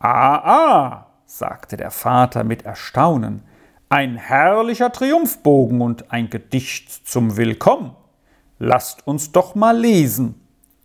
Ah, 0.00 0.34
ah, 0.34 1.06
sagte 1.26 1.76
der 1.76 1.92
Vater 1.92 2.42
mit 2.42 2.64
Erstaunen, 2.64 3.42
ein 3.88 4.16
herrlicher 4.16 4.90
Triumphbogen 4.90 5.80
und 5.80 6.10
ein 6.12 6.28
Gedicht 6.30 6.90
zum 6.90 7.36
Willkommen. 7.36 7.92
Lasst 8.64 9.08
uns 9.08 9.32
doch 9.32 9.56
mal 9.56 9.76
lesen. 9.76 10.40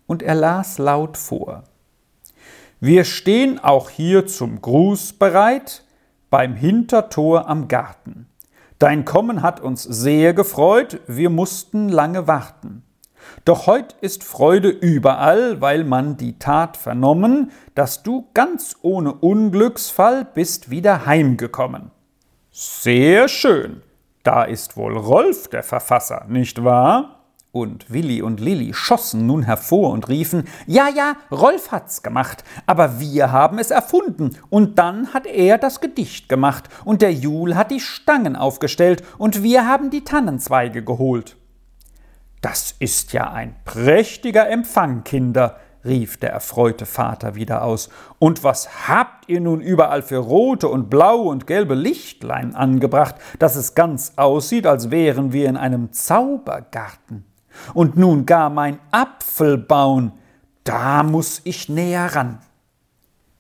Und 0.08 0.24
er 0.24 0.34
las 0.34 0.80
laut 0.80 1.16
vor. 1.16 1.66
Wir 2.80 3.04
stehen 3.04 3.60
auch 3.60 3.92
hier 3.92 4.26
zum 4.26 4.64
Gruß 4.64 5.14
bereit 5.14 5.84
beim 6.32 6.56
Hintertor 6.56 7.48
am 7.48 7.68
Garten. 7.68 8.28
Dein 8.80 9.06
Kommen 9.06 9.44
hat 9.44 9.60
uns 9.60 9.84
sehr 9.84 10.34
gefreut, 10.34 11.02
wir 11.06 11.30
mussten 11.30 11.88
lange 11.88 12.26
warten. 12.26 12.82
Doch 13.46 13.68
heut 13.68 13.96
ist 14.02 14.24
Freude 14.24 14.70
überall, 14.70 15.62
weil 15.62 15.84
man 15.84 16.18
die 16.18 16.40
Tat 16.40 16.78
vernommen, 16.78 17.52
dass 17.76 18.02
du 18.02 18.28
ganz 18.34 18.76
ohne 18.82 19.14
Unglücksfall 19.14 20.26
bist 20.26 20.72
wieder 20.72 21.06
heimgekommen. 21.06 21.92
Sehr 22.50 23.28
schön. 23.28 23.84
Da 24.24 24.46
ist 24.46 24.78
wohl 24.78 24.98
Rolf 24.98 25.48
der 25.48 25.62
Verfasser, 25.62 26.26
nicht 26.28 26.64
wahr? 26.64 27.17
Und 27.58 27.92
Willi 27.92 28.22
und 28.22 28.40
Lilli 28.40 28.74
schossen 28.74 29.26
nun 29.26 29.42
hervor 29.42 29.92
und 29.92 30.10
riefen, 30.10 30.44
ja, 30.68 30.88
ja, 30.96 31.16
Rolf 31.32 31.72
hat's 31.72 32.04
gemacht, 32.04 32.44
aber 32.68 33.00
wir 33.00 33.32
haben 33.32 33.58
es 33.58 33.72
erfunden, 33.72 34.38
und 34.50 34.78
dann 34.78 35.14
hat 35.14 35.26
er 35.26 35.58
das 35.58 35.82
Gedicht 35.82 36.30
gemacht, 36.30 36.70
und 36.86 37.02
der 37.02 37.12
Jul 37.12 37.56
hat 37.56 37.72
die 37.72 37.80
Stangen 37.80 38.36
aufgestellt, 38.36 39.04
und 39.18 39.42
wir 39.42 39.68
haben 39.68 39.90
die 39.90 40.04
Tannenzweige 40.04 40.84
geholt. 40.84 41.36
Das 42.42 42.76
ist 42.78 43.14
ja 43.14 43.32
ein 43.32 43.56
prächtiger 43.66 44.48
Empfang, 44.48 45.04
Kinder, 45.04 45.58
rief 45.84 46.18
der 46.18 46.32
erfreute 46.32 46.86
Vater 46.86 47.34
wieder 47.34 47.64
aus. 47.64 47.90
Und 48.20 48.44
was 48.44 48.88
habt 48.88 49.30
ihr 49.30 49.42
nun 49.42 49.62
überall 49.62 50.04
für 50.04 50.18
rote 50.18 50.68
und 50.68 50.90
blaue 50.90 51.30
und 51.30 51.48
gelbe 51.48 51.74
Lichtlein 51.74 52.54
angebracht, 52.54 53.16
dass 53.40 53.56
es 53.56 53.74
ganz 53.74 54.14
aussieht, 54.16 54.68
als 54.68 54.92
wären 54.92 55.34
wir 55.34 55.50
in 55.50 55.58
einem 55.58 55.92
Zaubergarten? 55.92 57.26
Und 57.74 57.98
nun 57.98 58.26
gar 58.26 58.50
mein 58.50 58.80
Apfelbaum, 58.92 60.14
da 60.64 61.04
muss 61.04 61.42
ich 61.44 61.70
näher 61.70 62.16
ran. 62.16 62.40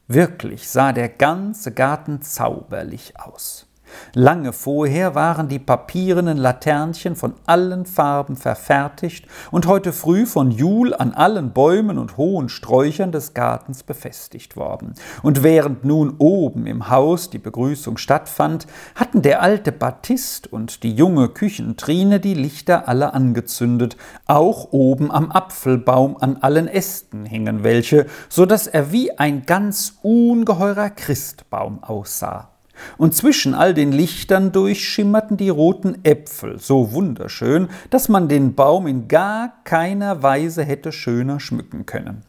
Wirklich 0.07 0.69
sah 0.69 0.93
der 0.93 1.09
ganze 1.09 1.73
Garten 1.73 2.21
zauberlich 2.21 3.19
aus. 3.19 3.66
Lange 4.13 4.53
vorher 4.53 5.15
waren 5.15 5.47
die 5.47 5.59
papierenen 5.59 6.37
Laternchen 6.37 7.15
von 7.15 7.33
allen 7.45 7.85
Farben 7.85 8.35
verfertigt 8.35 9.27
und 9.51 9.67
heute 9.67 9.93
früh 9.93 10.25
von 10.25 10.51
Jul 10.51 10.93
an 10.93 11.13
allen 11.13 11.51
Bäumen 11.51 11.97
und 11.97 12.17
hohen 12.17 12.49
Sträuchern 12.49 13.11
des 13.11 13.33
Gartens 13.33 13.83
befestigt 13.83 14.55
worden. 14.55 14.93
Und 15.23 15.43
während 15.43 15.85
nun 15.85 16.15
oben 16.17 16.65
im 16.65 16.89
Haus 16.89 17.29
die 17.29 17.37
Begrüßung 17.37 17.97
stattfand, 17.97 18.67
hatten 18.95 19.21
der 19.21 19.41
alte 19.41 19.71
Baptist 19.71 20.51
und 20.51 20.83
die 20.83 20.93
junge 20.93 21.29
Küchentrine 21.29 22.19
die 22.19 22.33
Lichter 22.33 22.87
alle 22.87 23.13
angezündet, 23.13 23.97
auch 24.25 24.71
oben 24.71 25.11
am 25.11 25.31
Apfelbaum 25.31 26.17
an 26.17 26.37
allen 26.37 26.67
Ästen 26.67 27.25
hingen 27.25 27.63
welche, 27.63 28.07
so 28.29 28.45
dass 28.45 28.67
er 28.67 28.91
wie 28.91 29.17
ein 29.17 29.45
ganz 29.45 29.99
ungeheurer 30.01 30.89
Christbaum 30.89 31.83
aussah. 31.83 32.56
Und 32.97 33.15
zwischen 33.15 33.53
all 33.53 33.73
den 33.73 33.91
Lichtern 33.91 34.51
durchschimmerten 34.51 35.37
die 35.37 35.49
roten 35.49 36.03
Äpfel 36.03 36.59
so 36.59 36.91
wunderschön, 36.93 37.69
dass 37.89 38.09
man 38.09 38.27
den 38.27 38.55
Baum 38.55 38.87
in 38.87 39.07
gar 39.07 39.53
keiner 39.63 40.23
Weise 40.23 40.63
hätte 40.63 40.91
schöner 40.91 41.39
schmücken 41.39 41.85
können. 41.85 42.23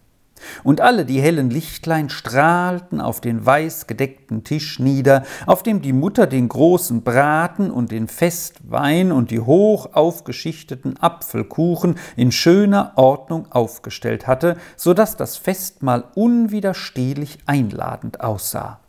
Und 0.63 0.81
alle 0.81 1.05
die 1.05 1.21
hellen 1.21 1.51
Lichtlein 1.51 2.11
strahlten 2.11 3.01
auf 3.01 3.21
den 3.21 3.45
weiß 3.45 3.87
gedeckten 3.87 4.45
Tisch 4.45 4.79
nieder, 4.79 5.25
auf 5.47 5.63
dem 5.63 5.83
die 5.83 5.93
Mutter 5.93 6.27
den 6.27 6.49
großen 6.49 7.03
Braten 7.03 7.71
und 7.71 7.91
den 7.91 8.09
Festwein 8.09 9.13
und 9.13 9.31
die 9.31 9.41
hoch 9.41 9.95
aufgeschichteten 9.95 10.97
Apfelkuchen 11.01 11.97
in 12.17 12.33
schöner 12.33 12.93
Ordnung 12.97 13.51
aufgestellt 13.51 14.27
hatte, 14.27 14.57
so 14.77 14.95
dass 14.95 15.17
das 15.17 15.37
Festmahl 15.37 16.05
unwiderstehlich 16.15 17.39
einladend 17.47 18.21
aussah. 18.21 18.81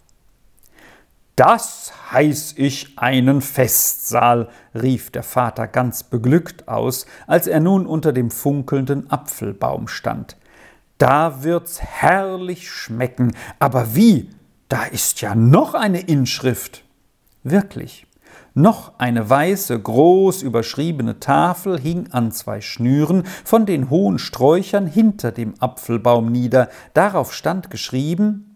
Das 1.40 1.94
heiß 2.12 2.56
ich 2.58 3.00
einen 3.00 3.40
Festsaal, 3.40 4.50
rief 4.76 5.10
der 5.10 5.24
Vater 5.24 5.68
ganz 5.68 6.04
beglückt 6.04 6.68
aus, 6.68 7.06
als 7.28 7.48
er 7.48 7.62
nun 7.62 7.86
unter 7.86 8.12
dem 8.12 8.30
funkelnden 8.30 9.10
Apfelbaum 9.10 9.88
stand. 9.88 10.36
Da 10.98 11.42
wird's 11.42 11.82
herrlich 11.82 12.70
schmecken, 12.70 13.32
aber 13.58 13.96
wie? 13.96 14.32
Da 14.68 14.84
ist 14.84 15.22
ja 15.22 15.34
noch 15.34 15.76
eine 15.76 16.02
Inschrift. 16.02 16.84
Wirklich. 17.44 18.06
Noch 18.54 19.00
eine 19.00 19.30
weiße, 19.30 19.80
groß 19.80 20.42
überschriebene 20.42 21.22
Tafel 21.22 21.80
hing 21.80 22.10
an 22.12 22.34
zwei 22.34 22.60
Schnüren 22.60 23.24
von 23.46 23.66
den 23.66 23.90
hohen 23.90 24.20
Sträuchern 24.20 24.88
hinter 24.88 25.32
dem 25.32 25.54
Apfelbaum 25.60 26.34
nieder. 26.34 26.68
Darauf 26.94 27.34
stand 27.34 27.72
geschrieben 27.72 28.49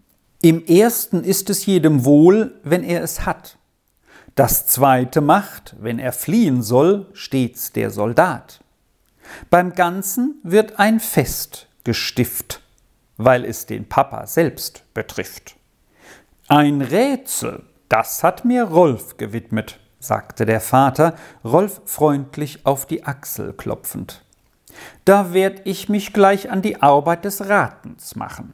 im 0.44 0.62
ersten 0.66 1.24
ist 1.24 1.48
es 1.48 1.64
jedem 1.64 2.04
wohl, 2.04 2.60
wenn 2.64 2.84
er 2.84 3.02
es 3.02 3.24
hat. 3.24 3.56
Das 4.34 4.66
zweite 4.66 5.22
macht, 5.22 5.74
wenn 5.80 5.98
er 5.98 6.12
fliehen 6.12 6.60
soll, 6.62 7.06
stets 7.14 7.72
der 7.72 7.90
Soldat. 7.90 8.60
Beim 9.48 9.72
Ganzen 9.72 10.34
wird 10.42 10.78
ein 10.78 11.00
Fest 11.00 11.68
gestift, 11.82 12.60
weil 13.16 13.46
es 13.46 13.64
den 13.64 13.88
Papa 13.88 14.26
selbst 14.26 14.84
betrifft. 14.92 15.56
Ein 16.48 16.82
Rätsel, 16.82 17.62
das 17.88 18.22
hat 18.22 18.44
mir 18.44 18.64
Rolf 18.64 19.16
gewidmet, 19.16 19.78
sagte 19.98 20.44
der 20.44 20.60
Vater, 20.60 21.14
Rolf 21.42 21.80
freundlich 21.86 22.66
auf 22.66 22.84
die 22.84 23.04
Achsel 23.06 23.54
klopfend. 23.54 24.22
Da 25.06 25.32
werd 25.32 25.62
ich 25.64 25.88
mich 25.88 26.12
gleich 26.12 26.50
an 26.50 26.60
die 26.60 26.82
Arbeit 26.82 27.24
des 27.24 27.48
Ratens 27.48 28.14
machen. 28.14 28.52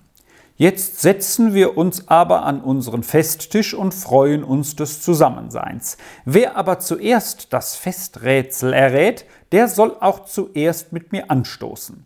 Jetzt 0.61 1.01
setzen 1.01 1.55
wir 1.55 1.79
uns 1.79 2.09
aber 2.09 2.45
an 2.45 2.61
unseren 2.61 3.03
Festtisch 3.03 3.73
und 3.73 3.95
freuen 3.95 4.45
uns 4.45 4.77
des 4.77 5.01
Zusammenseins. 5.01 5.97
Wer 6.27 6.55
aber 6.59 6.79
zuerst 6.81 7.55
das 7.55 7.77
Festrätsel 7.77 8.75
errät, 8.75 9.25
der 9.53 9.69
soll 9.69 9.97
auch 10.01 10.27
zuerst 10.27 10.93
mit 10.93 11.13
mir 11.13 11.31
anstoßen. 11.31 12.05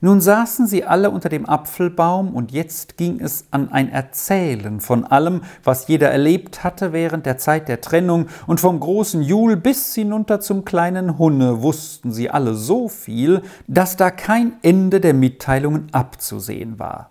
Nun 0.00 0.20
saßen 0.20 0.68
sie 0.68 0.84
alle 0.84 1.10
unter 1.10 1.28
dem 1.28 1.44
Apfelbaum, 1.44 2.36
und 2.36 2.52
jetzt 2.52 2.96
ging 2.96 3.18
es 3.18 3.46
an 3.50 3.72
ein 3.72 3.90
Erzählen 3.90 4.78
von 4.78 5.02
allem, 5.02 5.42
was 5.64 5.88
jeder 5.88 6.08
erlebt 6.08 6.62
hatte 6.62 6.92
während 6.92 7.26
der 7.26 7.38
Zeit 7.38 7.66
der 7.66 7.80
Trennung, 7.80 8.28
und 8.46 8.60
vom 8.60 8.78
großen 8.78 9.22
Jul 9.22 9.56
bis 9.56 9.92
hinunter 9.96 10.38
zum 10.38 10.64
kleinen 10.64 11.18
Hunne 11.18 11.62
wussten 11.62 12.12
sie 12.12 12.30
alle 12.30 12.54
so 12.54 12.88
viel, 12.88 13.42
dass 13.66 13.96
da 13.96 14.12
kein 14.12 14.52
Ende 14.62 15.00
der 15.00 15.14
Mitteilungen 15.14 15.88
abzusehen 15.90 16.78
war. 16.78 17.10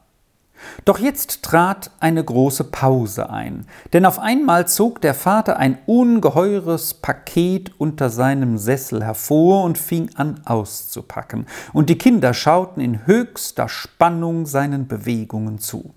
Doch 0.86 1.00
jetzt 1.00 1.43
trat 1.43 1.91
eine 2.00 2.24
große 2.24 2.65
Pause 2.65 3.30
ein, 3.30 3.65
denn 3.93 4.06
auf 4.06 4.19
einmal 4.19 4.67
zog 4.67 5.02
der 5.02 5.13
Vater 5.13 5.58
ein 5.58 5.78
ungeheures 5.86 6.93
Paket 6.93 7.72
unter 7.78 8.10
seinem 8.10 8.58
Sessel 8.58 9.04
hervor 9.04 9.63
und 9.63 9.78
fing 9.78 10.10
an 10.15 10.41
auszupacken, 10.45 11.45
und 11.74 11.89
die 11.89 11.98
Kinder 11.98 12.34
schauten 12.34 12.82
in 12.82 13.06
höchster 13.06 13.69
Spannung 13.69 14.45
seinen 14.45 14.88
Bewegungen 14.88 15.60
zu. 15.60 15.93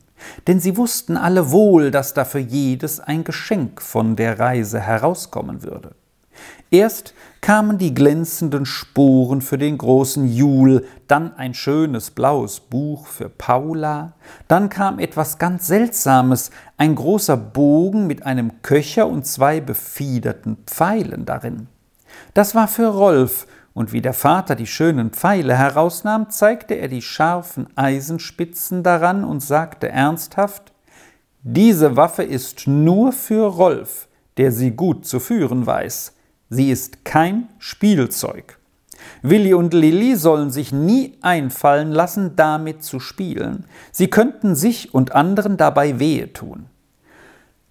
Denn 0.47 0.61
sie 0.61 0.77
wussten 0.77 1.17
alle 1.17 1.51
wohl, 1.51 1.91
dass 1.91 2.15
da 2.15 2.25
für 2.25 2.39
jedes 2.39 3.01
ein 3.01 3.25
Geschenk 3.25 3.83
von 3.83 4.17
der 4.17 4.39
Reise 4.39 4.81
herauskommen 4.81 5.63
würde. 5.63 5.95
Erst 6.71 7.15
kamen 7.41 7.77
die 7.77 7.93
glänzenden 7.93 8.65
Sporen 8.67 9.43
für 9.43 9.59
den 9.59 9.77
großen 9.77 10.27
Jul, 10.27 10.87
dann 11.09 11.37
ein 11.37 11.55
schönes 11.55 12.11
blaues 12.13 12.61
Buch 12.61 13.07
für 13.07 13.29
Paula, 13.29 14.13
dann 14.49 14.69
kam 14.69 14.99
etwas 14.99 15.39
ganz 15.39 15.67
Seltsames, 15.67 16.51
ein 16.77 16.95
großer 16.95 17.37
Bogen 17.37 18.07
mit 18.07 18.25
einem 18.25 18.63
Köcher 18.63 19.07
und 19.09 19.27
zwei 19.27 19.61
befiederten 19.61 20.59
Pfeilen 20.67 21.27
darin. 21.27 21.67
Das 22.33 22.55
war 22.55 22.69
für 22.69 22.87
Rolf, 22.87 23.47
und 23.75 23.93
wie 23.93 24.03
der 24.03 24.15
Vater 24.15 24.55
die 24.55 24.67
schönen 24.67 25.11
Pfeile 25.11 25.57
herausnahm, 25.57 26.31
zeigte 26.31 26.75
er 26.75 26.89
die 26.89 27.03
scharfen 27.03 27.67
Eisenspitzen 27.77 28.83
daran 28.83 29.25
und 29.25 29.41
sagte 29.41 29.89
ernsthaft 29.89 30.73
Diese 31.43 31.97
Waffe 31.97 32.23
ist 32.23 32.67
nur 32.67 33.13
für 33.13 33.47
Rolf, 33.47 34.09
der 34.37 34.53
sie 34.53 34.73
gut 34.73 35.07
zu 35.07 35.21
führen 35.21 35.67
weiß. 35.67 36.13
Sie 36.55 36.71
ist 36.71 37.07
kein 37.07 37.49
Spielzeug. 37.59 38.59
Willi 39.23 39.55
und 39.55 39.73
Lilli 39.73 40.17
sollen 40.17 40.51
sich 40.51 40.71
nie 40.71 41.17
einfallen 41.23 41.93
lassen, 41.93 42.37
damit 42.37 42.83
zu 42.83 43.01
spielen. 43.01 43.65
Sie 43.91 44.09
könnten 44.09 44.55
sich 44.55 44.93
und 44.93 45.13
anderen 45.13 45.57
dabei 45.57 45.99
wehe 45.99 46.31
tun. 46.35 46.67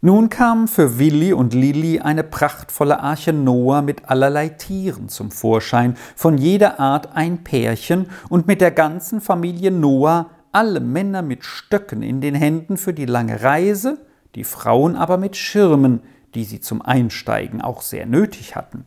Nun 0.01 0.29
kam 0.29 0.67
für 0.67 0.97
Willi 0.97 1.31
und 1.31 1.53
Lilli 1.53 1.99
eine 1.99 2.23
prachtvolle 2.23 3.01
Arche 3.01 3.33
Noah 3.33 3.83
mit 3.83 4.09
allerlei 4.09 4.49
Tieren 4.49 5.09
zum 5.09 5.29
Vorschein, 5.29 5.95
von 6.15 6.39
jeder 6.39 6.79
Art 6.79 7.15
ein 7.15 7.43
Pärchen 7.43 8.07
und 8.29 8.47
mit 8.47 8.61
der 8.61 8.71
ganzen 8.71 9.21
Familie 9.21 9.69
Noah 9.69 10.31
alle 10.51 10.79
Männer 10.79 11.21
mit 11.21 11.45
Stöcken 11.45 12.01
in 12.01 12.19
den 12.19 12.33
Händen 12.33 12.77
für 12.77 12.95
die 12.95 13.05
lange 13.05 13.43
Reise, 13.43 13.99
die 14.33 14.43
Frauen 14.43 14.95
aber 14.95 15.17
mit 15.17 15.35
Schirmen, 15.35 16.01
die 16.35 16.43
sie 16.43 16.59
zum 16.59 16.81
Einsteigen 16.81 17.61
auch 17.61 17.81
sehr 17.81 18.05
nötig 18.05 18.55
hatten. 18.55 18.85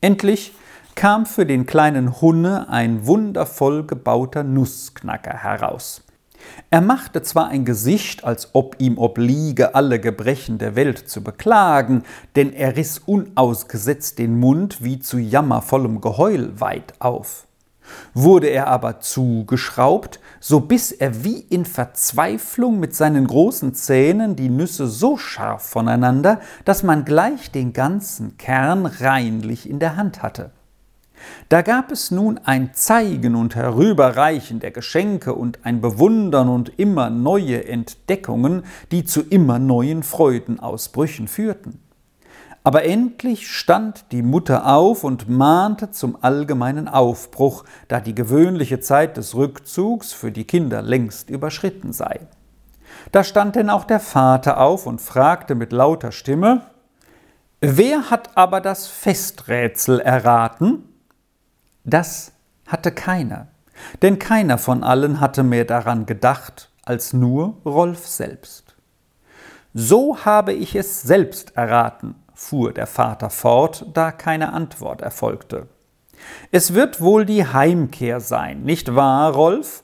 Endlich 0.00 0.52
kam 0.94 1.26
für 1.26 1.46
den 1.46 1.66
kleinen 1.66 2.20
Hunne 2.20 2.68
ein 2.68 3.06
wundervoll 3.06 3.86
gebauter 3.86 4.44
Nussknacker 4.44 5.34
heraus. 5.34 6.02
Er 6.70 6.80
machte 6.80 7.22
zwar 7.22 7.48
ein 7.48 7.64
Gesicht, 7.64 8.24
als 8.24 8.50
ob 8.52 8.76
ihm 8.78 8.96
obliege, 8.96 9.74
alle 9.74 10.00
Gebrechen 10.00 10.58
der 10.58 10.76
Welt 10.76 10.98
zu 10.98 11.22
beklagen, 11.22 12.04
denn 12.36 12.52
er 12.52 12.76
riß 12.76 13.00
unausgesetzt 13.06 14.18
den 14.18 14.38
Mund 14.38 14.84
wie 14.84 15.00
zu 15.00 15.18
jammervollem 15.18 16.00
Geheul 16.00 16.60
weit 16.60 16.94
auf. 17.00 17.47
Wurde 18.14 18.48
er 18.48 18.68
aber 18.68 19.00
zugeschraubt, 19.00 20.20
so 20.40 20.60
biss 20.60 20.92
er 20.92 21.24
wie 21.24 21.38
in 21.38 21.64
Verzweiflung 21.64 22.80
mit 22.80 22.94
seinen 22.94 23.26
großen 23.26 23.74
Zähnen 23.74 24.36
die 24.36 24.48
Nüsse 24.48 24.86
so 24.86 25.16
scharf 25.16 25.62
voneinander, 25.62 26.40
dass 26.64 26.82
man 26.82 27.04
gleich 27.04 27.50
den 27.50 27.72
ganzen 27.72 28.38
Kern 28.38 28.86
reinlich 28.86 29.68
in 29.68 29.78
der 29.78 29.96
Hand 29.96 30.22
hatte. 30.22 30.50
Da 31.48 31.62
gab 31.62 31.90
es 31.90 32.10
nun 32.10 32.38
ein 32.38 32.74
Zeigen 32.74 33.34
und 33.34 33.56
Herüberreichen 33.56 34.60
der 34.60 34.70
Geschenke 34.70 35.34
und 35.34 35.60
ein 35.64 35.80
Bewundern 35.80 36.48
und 36.48 36.78
immer 36.78 37.10
neue 37.10 37.66
Entdeckungen, 37.66 38.62
die 38.92 39.04
zu 39.04 39.22
immer 39.22 39.58
neuen 39.58 40.02
Freudenausbrüchen 40.02 41.28
führten. 41.28 41.80
Aber 42.68 42.84
endlich 42.84 43.50
stand 43.50 44.12
die 44.12 44.20
Mutter 44.20 44.66
auf 44.66 45.02
und 45.02 45.26
mahnte 45.26 45.90
zum 45.90 46.22
allgemeinen 46.22 46.86
Aufbruch, 46.86 47.64
da 47.88 47.98
die 47.98 48.14
gewöhnliche 48.14 48.78
Zeit 48.78 49.16
des 49.16 49.34
Rückzugs 49.34 50.12
für 50.12 50.30
die 50.30 50.44
Kinder 50.44 50.82
längst 50.82 51.30
überschritten 51.30 51.94
sei. 51.94 52.20
Da 53.10 53.24
stand 53.24 53.56
denn 53.56 53.70
auch 53.70 53.84
der 53.84 54.00
Vater 54.00 54.60
auf 54.60 54.84
und 54.84 55.00
fragte 55.00 55.54
mit 55.54 55.72
lauter 55.72 56.12
Stimme 56.12 56.66
Wer 57.62 58.10
hat 58.10 58.36
aber 58.36 58.60
das 58.60 58.86
Festrätsel 58.86 60.00
erraten? 60.00 60.84
Das 61.84 62.32
hatte 62.66 62.92
keiner, 62.92 63.46
denn 64.02 64.18
keiner 64.18 64.58
von 64.58 64.84
allen 64.84 65.20
hatte 65.20 65.42
mehr 65.42 65.64
daran 65.64 66.04
gedacht 66.04 66.70
als 66.84 67.14
nur 67.14 67.56
Rolf 67.64 68.06
selbst. 68.06 68.76
So 69.72 70.26
habe 70.26 70.52
ich 70.52 70.74
es 70.74 71.00
selbst 71.00 71.56
erraten, 71.56 72.14
fuhr 72.38 72.72
der 72.72 72.86
Vater 72.86 73.30
fort, 73.30 73.84
da 73.94 74.12
keine 74.12 74.52
Antwort 74.52 75.02
erfolgte. 75.02 75.66
Es 76.52 76.72
wird 76.72 77.00
wohl 77.00 77.26
die 77.26 77.44
Heimkehr 77.44 78.20
sein, 78.20 78.62
nicht 78.62 78.94
wahr, 78.94 79.32
Rolf? 79.32 79.82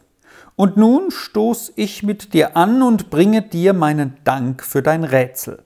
Und 0.57 0.77
nun 0.77 1.11
stoß 1.11 1.73
ich 1.75 2.05
mit 2.05 2.33
dir 2.33 2.57
an 2.57 2.81
und 2.83 3.11
bringe 3.11 3.43
dir 3.43 3.73
meinen 3.73 4.17
Dank 4.23 4.63
für 4.63 4.83
dein 4.83 5.03
Rätsel. 5.03 5.65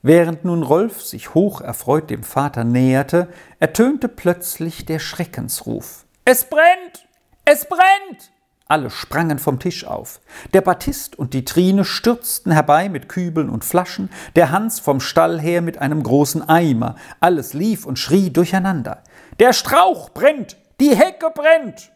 Während 0.00 0.44
nun 0.44 0.62
Rolf 0.62 1.02
sich 1.02 1.34
hoch 1.34 1.60
erfreut 1.60 2.08
dem 2.08 2.22
Vater 2.22 2.62
näherte, 2.62 3.28
ertönte 3.58 4.08
plötzlich 4.08 4.86
der 4.86 5.00
Schreckensruf. 5.00 6.06
Es 6.24 6.44
brennt! 6.44 7.08
Es 7.44 7.66
brennt! 7.66 8.30
Alle 8.70 8.88
sprangen 8.88 9.40
vom 9.40 9.58
Tisch 9.58 9.84
auf. 9.84 10.20
Der 10.54 10.60
Batist 10.60 11.18
und 11.18 11.34
die 11.34 11.44
Trine 11.44 11.84
stürzten 11.84 12.52
herbei 12.52 12.88
mit 12.88 13.08
Kübeln 13.08 13.50
und 13.50 13.64
Flaschen, 13.64 14.10
der 14.36 14.52
Hans 14.52 14.78
vom 14.78 15.00
Stall 15.00 15.40
her 15.40 15.60
mit 15.60 15.78
einem 15.78 16.04
großen 16.04 16.48
Eimer. 16.48 16.94
Alles 17.18 17.52
lief 17.52 17.84
und 17.84 17.98
schrie 17.98 18.30
durcheinander. 18.30 19.02
Der 19.40 19.52
Strauch 19.52 20.10
brennt! 20.10 20.56
Die 20.78 20.94
Hecke 20.94 21.32
brennt! 21.34 21.90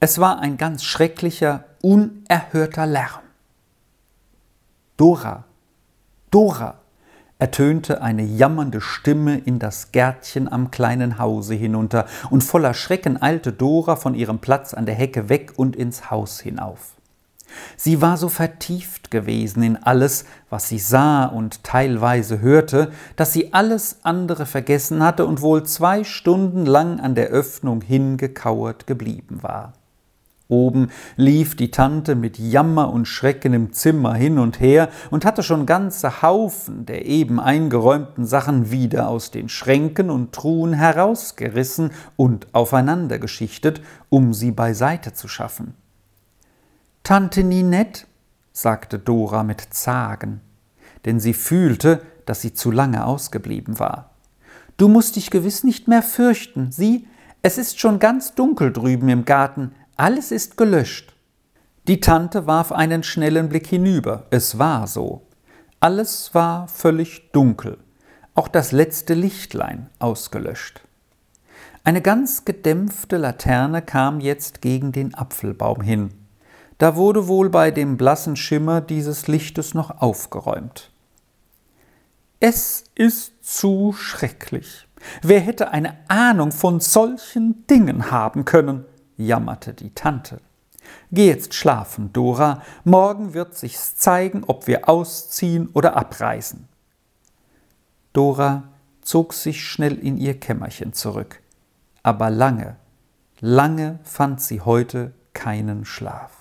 Es 0.00 0.18
war 0.18 0.38
ein 0.38 0.56
ganz 0.56 0.82
schrecklicher, 0.82 1.64
unerhörter 1.82 2.86
Lärm. 2.86 3.20
Dora, 4.96 5.44
Dora, 6.30 6.80
ertönte 7.38 8.02
eine 8.02 8.22
jammernde 8.22 8.80
Stimme 8.80 9.38
in 9.38 9.58
das 9.58 9.92
Gärtchen 9.92 10.50
am 10.50 10.70
kleinen 10.70 11.18
Hause 11.18 11.54
hinunter, 11.54 12.06
und 12.30 12.42
voller 12.42 12.74
Schrecken 12.74 13.20
eilte 13.20 13.52
Dora 13.52 13.96
von 13.96 14.14
ihrem 14.14 14.38
Platz 14.38 14.74
an 14.74 14.86
der 14.86 14.94
Hecke 14.94 15.28
weg 15.28 15.52
und 15.56 15.76
ins 15.76 16.10
Haus 16.10 16.40
hinauf. 16.40 16.94
Sie 17.76 18.02
war 18.02 18.16
so 18.16 18.28
vertieft 18.28 19.10
gewesen 19.10 19.62
in 19.62 19.76
alles, 19.76 20.26
was 20.50 20.68
sie 20.68 20.78
sah 20.78 21.24
und 21.24 21.64
teilweise 21.64 22.40
hörte, 22.40 22.92
dass 23.16 23.32
sie 23.32 23.52
alles 23.54 24.00
andere 24.02 24.44
vergessen 24.44 25.02
hatte 25.02 25.24
und 25.24 25.40
wohl 25.40 25.64
zwei 25.64 26.04
Stunden 26.04 26.66
lang 26.66 27.00
an 27.00 27.14
der 27.14 27.28
Öffnung 27.28 27.80
hingekauert 27.80 28.86
geblieben 28.86 29.42
war. 29.42 29.72
Oben 30.48 30.90
lief 31.16 31.56
die 31.56 31.70
Tante 31.70 32.14
mit 32.14 32.38
Jammer 32.38 32.90
und 32.90 33.06
Schrecken 33.06 33.52
im 33.52 33.74
Zimmer 33.74 34.14
hin 34.14 34.38
und 34.38 34.60
her 34.60 34.88
und 35.10 35.26
hatte 35.26 35.42
schon 35.42 35.66
ganze 35.66 36.22
Haufen 36.22 36.86
der 36.86 37.04
eben 37.04 37.38
eingeräumten 37.38 38.24
Sachen 38.24 38.70
wieder 38.70 39.08
aus 39.08 39.30
den 39.30 39.50
Schränken 39.50 40.08
und 40.08 40.32
Truhen 40.32 40.72
herausgerissen 40.72 41.90
und 42.16 42.46
aufeinandergeschichtet, 42.54 43.82
um 44.08 44.32
sie 44.32 44.50
beiseite 44.50 45.12
zu 45.12 45.28
schaffen. 45.28 45.74
Tante 47.02 47.44
Ninette, 47.44 48.06
sagte 48.52 48.98
Dora 48.98 49.44
mit 49.44 49.60
Zagen, 49.60 50.40
denn 51.04 51.20
sie 51.20 51.34
fühlte, 51.34 52.02
dass 52.24 52.40
sie 52.40 52.54
zu 52.54 52.70
lange 52.70 53.04
ausgeblieben 53.04 53.78
war. 53.78 54.10
Du 54.78 54.88
musst 54.88 55.16
dich 55.16 55.30
gewiss 55.30 55.62
nicht 55.62 55.88
mehr 55.88 56.02
fürchten. 56.02 56.72
Sieh, 56.72 57.06
es 57.42 57.58
ist 57.58 57.78
schon 57.78 57.98
ganz 57.98 58.34
dunkel 58.34 58.72
drüben 58.72 59.08
im 59.08 59.24
Garten, 59.24 59.72
alles 59.98 60.30
ist 60.30 60.56
gelöscht. 60.56 61.12
Die 61.88 62.00
Tante 62.00 62.46
warf 62.46 62.70
einen 62.70 63.02
schnellen 63.02 63.48
Blick 63.48 63.66
hinüber. 63.66 64.26
Es 64.30 64.58
war 64.58 64.86
so. 64.86 65.26
Alles 65.80 66.34
war 66.34 66.68
völlig 66.68 67.32
dunkel, 67.32 67.78
auch 68.34 68.48
das 68.48 68.72
letzte 68.72 69.14
Lichtlein 69.14 69.90
ausgelöscht. 69.98 70.82
Eine 71.82 72.00
ganz 72.00 72.44
gedämpfte 72.44 73.16
Laterne 73.16 73.82
kam 73.82 74.20
jetzt 74.20 74.62
gegen 74.62 74.92
den 74.92 75.14
Apfelbaum 75.14 75.80
hin. 75.80 76.10
Da 76.78 76.94
wurde 76.94 77.26
wohl 77.26 77.50
bei 77.50 77.72
dem 77.72 77.96
blassen 77.96 78.36
Schimmer 78.36 78.80
dieses 78.80 79.26
Lichtes 79.26 79.74
noch 79.74 80.00
aufgeräumt. 80.00 80.92
Es 82.38 82.84
ist 82.94 83.32
zu 83.44 83.92
schrecklich. 83.92 84.86
Wer 85.22 85.40
hätte 85.40 85.72
eine 85.72 85.96
Ahnung 86.06 86.52
von 86.52 86.78
solchen 86.78 87.66
Dingen 87.66 88.12
haben 88.12 88.44
können? 88.44 88.84
Jammerte 89.18 89.74
die 89.74 89.92
Tante. 89.94 90.40
Geh 91.10 91.26
jetzt 91.26 91.52
schlafen, 91.52 92.12
Dora, 92.14 92.62
morgen 92.84 93.34
wird 93.34 93.54
sich's 93.54 93.96
zeigen, 93.96 94.44
ob 94.46 94.66
wir 94.66 94.88
ausziehen 94.88 95.68
oder 95.74 95.96
abreisen. 95.96 96.68
Dora 98.14 98.68
zog 99.02 99.34
sich 99.34 99.62
schnell 99.64 99.98
in 99.98 100.16
ihr 100.16 100.38
Kämmerchen 100.40 100.94
zurück, 100.94 101.42
aber 102.02 102.30
lange, 102.30 102.76
lange 103.40 103.98
fand 104.02 104.40
sie 104.40 104.62
heute 104.62 105.12
keinen 105.34 105.84
Schlaf. 105.84 106.37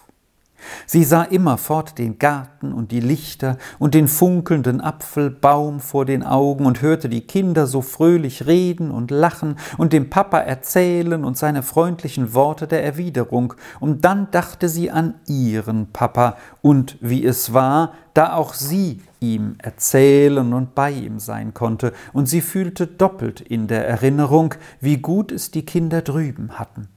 Sie 0.86 1.04
sah 1.04 1.24
immerfort 1.24 1.98
den 1.98 2.18
Garten 2.18 2.74
und 2.74 2.92
die 2.92 3.00
Lichter 3.00 3.58
und 3.80 3.94
den 3.94 4.08
funkelnden 4.08 4.82
Apfelbaum 4.82 5.80
vor 5.80 6.06
den 6.06 6.24
Augen 6.24 6.66
und 6.66 6.82
hörte 6.82 7.10
die 7.10 7.22
Kinder 7.22 7.68
so 7.68 7.82
fröhlich 7.82 8.48
reden 8.48 8.92
und 8.92 9.12
lachen 9.12 9.58
und 9.78 9.94
dem 9.94 10.10
Papa 10.10 10.40
erzählen 10.40 11.24
und 11.24 11.38
seine 11.38 11.64
freundlichen 11.64 12.34
Worte 12.34 12.68
der 12.68 12.84
Erwiderung, 12.84 13.54
und 13.80 14.06
dann 14.06 14.32
dachte 14.32 14.70
sie 14.70 14.92
an 14.92 15.16
ihren 15.28 15.92
Papa 15.92 16.38
und 16.62 16.98
wie 17.02 17.26
es 17.26 17.54
war, 17.54 17.94
da 18.14 18.34
auch 18.34 18.54
sie 18.54 19.02
ihm 19.20 19.56
erzählen 19.60 20.54
und 20.54 20.76
bei 20.76 20.92
ihm 20.92 21.20
sein 21.20 21.54
konnte, 21.54 21.94
und 22.14 22.28
sie 22.28 22.42
fühlte 22.42 22.88
doppelt 22.88 23.42
in 23.42 23.68
der 23.68 23.88
Erinnerung, 23.88 24.56
wie 24.80 24.98
gut 24.98 25.32
es 25.32 25.52
die 25.52 25.66
Kinder 25.66 26.02
drüben 26.02 26.60
hatten. 26.60 26.88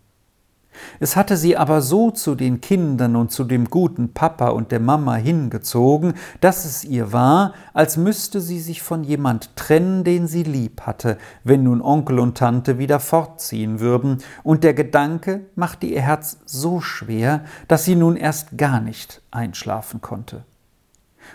Es 1.00 1.16
hatte 1.16 1.36
sie 1.36 1.56
aber 1.56 1.82
so 1.82 2.10
zu 2.10 2.34
den 2.34 2.60
Kindern 2.60 3.16
und 3.16 3.30
zu 3.32 3.44
dem 3.44 3.66
guten 3.70 4.12
Papa 4.12 4.48
und 4.48 4.72
der 4.72 4.80
Mama 4.80 5.16
hingezogen, 5.16 6.14
dass 6.40 6.64
es 6.64 6.84
ihr 6.84 7.12
war, 7.12 7.54
als 7.74 7.96
müsste 7.96 8.40
sie 8.40 8.60
sich 8.60 8.82
von 8.82 9.02
jemand 9.02 9.56
trennen, 9.56 10.04
den 10.04 10.26
sie 10.26 10.42
lieb 10.42 10.82
hatte, 10.82 11.18
wenn 11.44 11.64
nun 11.64 11.82
Onkel 11.82 12.18
und 12.18 12.38
Tante 12.38 12.78
wieder 12.78 13.00
fortziehen 13.00 13.80
würden, 13.80 14.18
und 14.42 14.64
der 14.64 14.74
Gedanke 14.74 15.46
machte 15.54 15.86
ihr 15.86 16.02
Herz 16.02 16.38
so 16.44 16.80
schwer, 16.80 17.44
dass 17.68 17.84
sie 17.84 17.96
nun 17.96 18.16
erst 18.16 18.56
gar 18.56 18.80
nicht 18.80 19.22
einschlafen 19.30 20.00
konnte. 20.00 20.44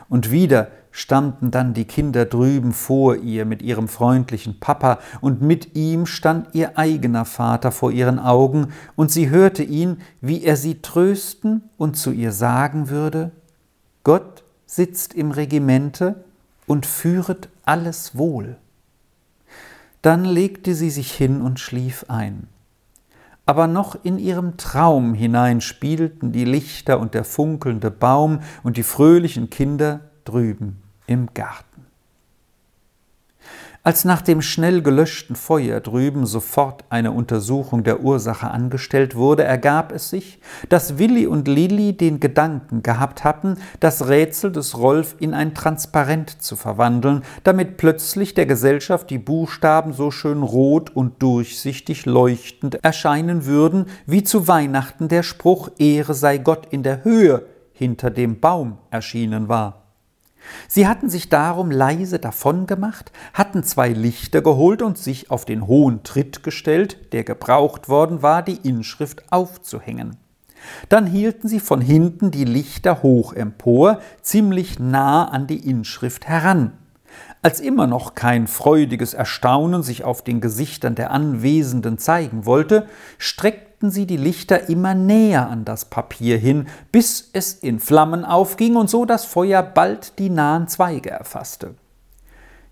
Und 0.09 0.31
wieder 0.31 0.69
standen 0.91 1.51
dann 1.51 1.73
die 1.73 1.85
Kinder 1.85 2.25
drüben 2.25 2.71
vor 2.71 3.17
ihr 3.17 3.43
mit 3.45 3.61
ihrem 3.61 3.87
freundlichen 3.87 4.59
Papa, 4.59 4.99
und 5.19 5.41
mit 5.41 5.75
ihm 5.75 6.05
stand 6.05 6.55
ihr 6.55 6.77
eigener 6.77 7.25
Vater 7.25 7.71
vor 7.71 7.91
ihren 7.91 8.17
Augen, 8.17 8.69
und 8.95 9.11
sie 9.11 9.29
hörte 9.29 9.63
ihn, 9.63 9.97
wie 10.21 10.43
er 10.43 10.55
sie 10.55 10.81
trösten 10.81 11.63
und 11.77 11.97
zu 11.97 12.11
ihr 12.11 12.31
sagen 12.31 12.89
würde 12.89 13.31
Gott 14.05 14.43
sitzt 14.67 15.15
im 15.15 15.31
Regimente 15.31 16.23
und 16.67 16.85
führet 16.85 17.49
alles 17.65 18.17
wohl. 18.17 18.57
Dann 20.01 20.23
legte 20.23 20.75
sie 20.75 20.91
sich 20.91 21.11
hin 21.11 21.41
und 21.41 21.59
schlief 21.59 22.05
ein 22.07 22.47
aber 23.45 23.67
noch 23.67 23.95
in 24.03 24.17
ihrem 24.17 24.57
Traum 24.57 25.13
hinein 25.13 25.61
spielten 25.61 26.31
die 26.31 26.45
Lichter 26.45 26.99
und 26.99 27.13
der 27.13 27.23
funkelnde 27.23 27.91
Baum 27.91 28.39
und 28.63 28.77
die 28.77 28.83
fröhlichen 28.83 29.49
Kinder 29.49 29.99
drüben 30.23 30.81
im 31.07 31.33
Garten. 31.33 31.74
Als 33.85 34.03
nach 34.03 34.23
dem 34.23 34.41
schnell 34.41 34.81
gelöschten 34.81 35.35
Feuer 35.35 35.79
drüben 35.79 36.25
sofort 36.25 36.85
eine 36.89 37.11
Untersuchung 37.11 37.83
der 37.83 38.01
Ursache 38.01 38.49
angestellt 38.49 39.13
wurde, 39.13 39.43
ergab 39.43 39.91
es 39.91 40.09
sich, 40.09 40.39
dass 40.69 40.97
Willi 40.97 41.27
und 41.27 41.47
Lilli 41.47 41.95
den 41.95 42.19
Gedanken 42.19 42.81
gehabt 42.81 43.23
hatten, 43.23 43.59
das 43.79 44.07
Rätsel 44.07 44.51
des 44.51 44.75
Rolf 44.75 45.15
in 45.19 45.35
ein 45.35 45.53
Transparent 45.53 46.41
zu 46.41 46.55
verwandeln, 46.55 47.21
damit 47.43 47.77
plötzlich 47.77 48.33
der 48.33 48.47
Gesellschaft 48.47 49.11
die 49.11 49.19
Buchstaben 49.19 49.93
so 49.93 50.09
schön 50.09 50.41
rot 50.41 50.89
und 50.89 51.21
durchsichtig 51.21 52.07
leuchtend 52.07 52.83
erscheinen 52.83 53.45
würden, 53.45 53.85
wie 54.07 54.23
zu 54.23 54.47
Weihnachten 54.47 55.09
der 55.09 55.21
Spruch 55.21 55.69
Ehre 55.77 56.15
sei 56.15 56.39
Gott 56.39 56.65
in 56.71 56.81
der 56.81 57.03
Höhe 57.03 57.45
hinter 57.71 58.09
dem 58.09 58.39
Baum 58.39 58.79
erschienen 58.89 59.47
war. 59.47 59.84
Sie 60.67 60.87
hatten 60.87 61.09
sich 61.09 61.29
darum 61.29 61.71
leise 61.71 62.19
davongemacht, 62.19 63.11
hatten 63.33 63.63
zwei 63.63 63.89
Lichter 63.89 64.41
geholt 64.41 64.81
und 64.81 64.97
sich 64.97 65.31
auf 65.31 65.45
den 65.45 65.67
hohen 65.67 66.03
Tritt 66.03 66.43
gestellt, 66.43 67.13
der 67.13 67.23
gebraucht 67.23 67.89
worden 67.89 68.21
war, 68.21 68.43
die 68.43 68.57
Inschrift 68.67 69.31
aufzuhängen. 69.31 70.17
Dann 70.89 71.05
hielten 71.05 71.47
sie 71.47 71.59
von 71.59 71.81
hinten 71.81 72.31
die 72.31 72.45
Lichter 72.45 73.03
hoch 73.03 73.33
empor, 73.33 73.99
ziemlich 74.21 74.79
nah 74.79 75.25
an 75.25 75.47
die 75.47 75.67
Inschrift 75.69 76.27
heran. 76.27 76.73
Als 77.41 77.59
immer 77.59 77.85
noch 77.85 78.15
kein 78.15 78.47
freudiges 78.47 79.13
Erstaunen 79.13 79.83
sich 79.83 80.03
auf 80.03 80.23
den 80.23 80.41
Gesichtern 80.41 80.95
der 80.95 81.11
Anwesenden 81.11 81.97
zeigen 81.97 82.45
wollte, 82.45 82.87
streckten 83.19 83.74
sie 83.91 84.05
die 84.05 84.17
Lichter 84.17 84.69
immer 84.69 84.93
näher 84.93 85.49
an 85.49 85.65
das 85.65 85.85
Papier 85.85 86.37
hin, 86.37 86.67
bis 86.91 87.29
es 87.33 87.53
in 87.53 87.79
Flammen 87.79 88.25
aufging 88.25 88.75
und 88.75 88.89
so 88.89 89.05
das 89.05 89.25
Feuer 89.25 89.63
bald 89.63 90.19
die 90.19 90.29
nahen 90.29 90.67
Zweige 90.67 91.11
erfasste. 91.11 91.75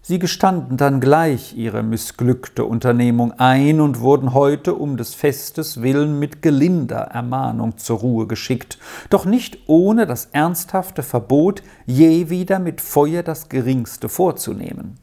Sie 0.01 0.19
gestanden 0.19 0.75
dann 0.75 0.99
gleich 0.99 1.55
ihre 1.55 1.81
missglückte 1.81 2.65
Unternehmung 2.65 3.31
ein 3.39 3.79
und 3.79 4.01
wurden 4.01 4.33
heute 4.33 4.75
um 4.75 4.97
des 4.97 5.13
Festes 5.15 5.81
willen 5.81 6.19
mit 6.19 6.41
gelinder 6.41 6.97
Ermahnung 6.97 7.77
zur 7.77 7.99
Ruhe 7.99 8.27
geschickt, 8.27 8.77
doch 9.09 9.23
nicht 9.23 9.59
ohne 9.67 10.05
das 10.05 10.25
ernsthafte 10.25 11.03
Verbot, 11.03 11.63
je 11.85 12.29
wieder 12.29 12.59
mit 12.59 12.81
Feuer 12.81 13.23
das 13.23 13.47
Geringste 13.47 14.09
vorzunehmen. 14.09 14.95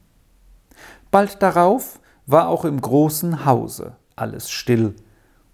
Bald 1.10 1.42
darauf 1.42 1.98
war 2.26 2.48
auch 2.48 2.66
im 2.66 2.80
großen 2.80 3.46
Hause 3.46 3.94
alles 4.20 4.50
still, 4.50 4.94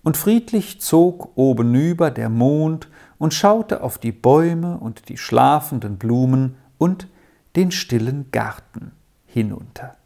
und 0.07 0.17
friedlich 0.17 0.81
zog 0.81 1.33
obenüber 1.35 2.13
der 2.13 2.29
Mond 2.29 2.89
und 3.19 3.35
schaute 3.35 3.83
auf 3.83 3.99
die 3.99 4.13
Bäume 4.13 4.79
und 4.79 5.09
die 5.09 5.17
schlafenden 5.17 5.99
Blumen 5.99 6.55
und 6.79 7.09
den 7.57 7.73
stillen 7.73 8.31
Garten 8.31 8.93
hinunter. 9.25 9.97